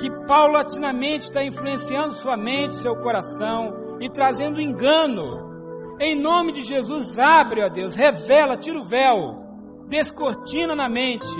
que 0.00 0.10
paulatinamente 0.26 1.26
está 1.26 1.44
influenciando 1.44 2.14
sua 2.14 2.36
mente, 2.36 2.76
seu 2.76 2.96
coração 2.96 3.98
e 4.00 4.08
trazendo 4.08 4.60
engano. 4.60 5.44
Em 6.00 6.18
nome 6.18 6.52
de 6.52 6.62
Jesus, 6.62 7.18
abre, 7.18 7.62
ó 7.62 7.68
Deus, 7.68 7.94
revela, 7.94 8.56
tira 8.56 8.78
o 8.78 8.84
véu, 8.84 9.44
descortina 9.88 10.74
na 10.74 10.88
mente, 10.88 11.36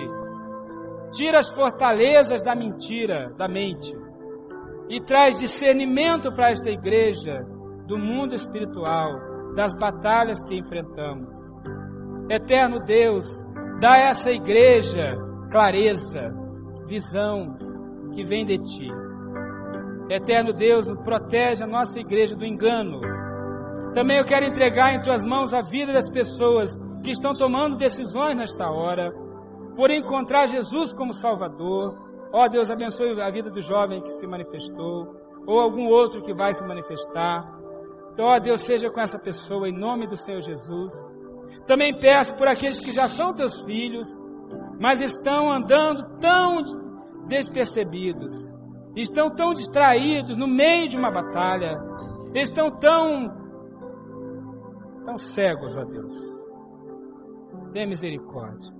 tira 1.17 1.39
as 1.39 1.49
fortalezas 1.49 2.43
da 2.43 2.55
mentira, 2.55 3.33
da 3.37 3.49
mente, 3.49 3.93
e 4.89 5.01
traz 5.01 5.39
discernimento 5.39 6.31
para 6.31 6.51
esta 6.51 6.71
igreja 6.71 7.43
do 7.87 7.99
mundo 7.99 8.35
espiritual, 8.35 9.11
das 9.55 9.75
batalhas 9.75 10.45
que 10.45 10.55
enfrentamos. 10.55 11.35
Eterno 12.29 12.81
Deus, 12.81 13.27
dá 13.81 13.93
a 13.93 13.99
essa 13.99 14.31
igreja 14.31 15.17
clareza, 15.51 16.35
visão 16.87 17.37
que 18.12 18.23
vem 18.23 18.45
de 18.45 18.59
ti. 18.59 18.89
Eterno 20.11 20.53
Deus, 20.53 20.87
protege 21.03 21.64
a 21.64 21.67
nossa 21.67 21.99
igreja 21.99 22.37
do 22.37 22.45
engano. 22.45 23.01
Também 23.95 24.19
eu 24.19 24.25
quero 24.25 24.45
entregar 24.45 24.95
em 24.95 25.01
tuas 25.01 25.25
mãos 25.25 25.55
a 25.55 25.62
vida 25.62 25.93
das 25.93 26.11
pessoas 26.11 26.71
que 27.03 27.11
estão 27.11 27.33
tomando 27.33 27.77
decisões 27.77 28.37
nesta 28.37 28.71
hora 28.71 29.12
por 29.77 29.91
encontrar 29.91 30.49
Jesus 30.49 30.93
como 30.93 31.12
Salvador. 31.12 31.97
Ó 32.33 32.45
oh, 32.45 32.49
Deus, 32.49 32.70
abençoe 32.70 33.20
a 33.20 33.31
vida 33.31 33.51
do 33.51 33.61
jovem 33.61 34.03
que 34.03 34.11
se 34.11 34.27
manifestou, 34.27 35.14
ou 35.47 35.61
algum 35.61 35.87
outro 35.87 36.22
que 36.22 36.35
vai 36.35 36.53
se 36.55 36.66
manifestar. 36.66 37.45
Então, 38.12 38.24
ó 38.24 38.35
oh, 38.35 38.41
Deus, 38.41 38.62
seja 38.62 38.91
com 38.91 39.01
essa 39.01 39.18
pessoa 39.18 39.68
em 39.68 39.79
nome 39.79 40.07
do 40.07 40.16
Senhor 40.16 40.41
Jesus. 40.41 40.93
Também 41.66 41.97
peço 41.97 42.35
por 42.35 42.49
aqueles 42.49 42.81
que 42.81 42.91
já 42.91 43.07
são 43.07 43.35
teus 43.35 43.62
filhos, 43.62 44.09
mas 44.81 45.01
estão 45.01 45.53
andando 45.53 46.18
tão 46.18 46.62
despercebidos, 47.29 48.33
estão 48.97 49.31
tão 49.31 49.53
distraídos 49.53 50.37
no 50.37 50.49
meio 50.49 50.89
de 50.89 50.97
uma 50.97 51.11
batalha, 51.11 51.79
estão 52.35 52.70
tão, 52.70 53.29
tão 55.05 55.18
cegos, 55.18 55.77
ó 55.77 55.85
Deus. 55.85 56.14
Dê 57.72 57.87
misericórdia 57.87 58.76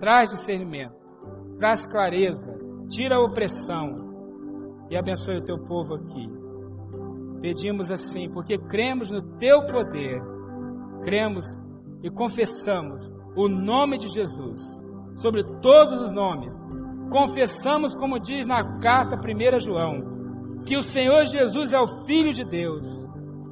traz 0.00 0.30
discernimento, 0.30 0.96
traz 1.58 1.84
clareza, 1.84 2.58
tira 2.88 3.16
a 3.16 3.20
opressão 3.20 4.10
e 4.90 4.96
abençoe 4.96 5.36
o 5.36 5.44
teu 5.44 5.58
povo 5.58 5.94
aqui. 5.94 6.28
Pedimos 7.42 7.90
assim, 7.90 8.28
porque 8.30 8.58
cremos 8.58 9.10
no 9.10 9.22
teu 9.36 9.66
poder, 9.66 10.20
cremos 11.04 11.44
e 12.02 12.10
confessamos 12.10 13.12
o 13.36 13.46
nome 13.46 13.98
de 13.98 14.08
Jesus 14.08 14.62
sobre 15.16 15.44
todos 15.60 16.00
os 16.02 16.10
nomes. 16.10 16.54
Confessamos, 17.10 17.94
como 17.94 18.18
diz 18.18 18.46
na 18.46 18.78
carta 18.78 19.16
1 19.16 19.60
João, 19.60 20.62
que 20.64 20.76
o 20.76 20.82
Senhor 20.82 21.26
Jesus 21.26 21.72
é 21.72 21.78
o 21.78 22.04
Filho 22.06 22.32
de 22.32 22.44
Deus, 22.44 22.86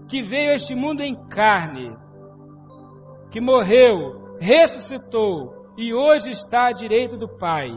que 0.09 0.23
veio 0.23 0.53
a 0.53 0.55
este 0.55 0.75
mundo 0.75 1.03
em 1.03 1.15
carne, 1.29 1.95
que 3.31 3.41
morreu, 3.41 4.37
ressuscitou 4.41 5.58
e 5.79 5.95
hoje 5.95 6.31
está 6.31 6.67
à 6.67 6.73
direita 6.73 7.17
do 7.17 7.29
Pai, 7.29 7.71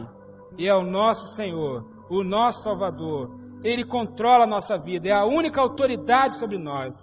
e 0.58 0.66
é 0.66 0.74
o 0.74 0.82
nosso 0.82 1.36
Senhor, 1.36 1.88
o 2.10 2.24
nosso 2.24 2.64
Salvador. 2.64 3.30
Ele 3.62 3.84
controla 3.84 4.42
a 4.42 4.46
nossa 4.46 4.76
vida, 4.76 5.08
é 5.08 5.12
a 5.12 5.24
única 5.24 5.60
autoridade 5.60 6.36
sobre 6.36 6.58
nós. 6.58 6.96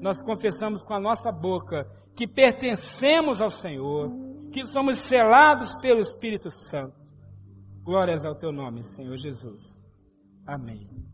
Nós 0.00 0.22
confessamos 0.22 0.80
com 0.80 0.94
a 0.94 1.00
nossa 1.00 1.32
boca 1.32 1.90
que 2.14 2.28
pertencemos 2.28 3.42
ao 3.42 3.50
Senhor, 3.50 4.12
que 4.52 4.64
somos 4.64 4.98
selados 4.98 5.74
pelo 5.82 5.98
Espírito 5.98 6.50
Santo. 6.50 6.94
Glórias 7.82 8.24
ao 8.24 8.36
teu 8.36 8.52
nome, 8.52 8.84
Senhor 8.84 9.16
Jesus. 9.16 9.84
Amém. 10.46 11.11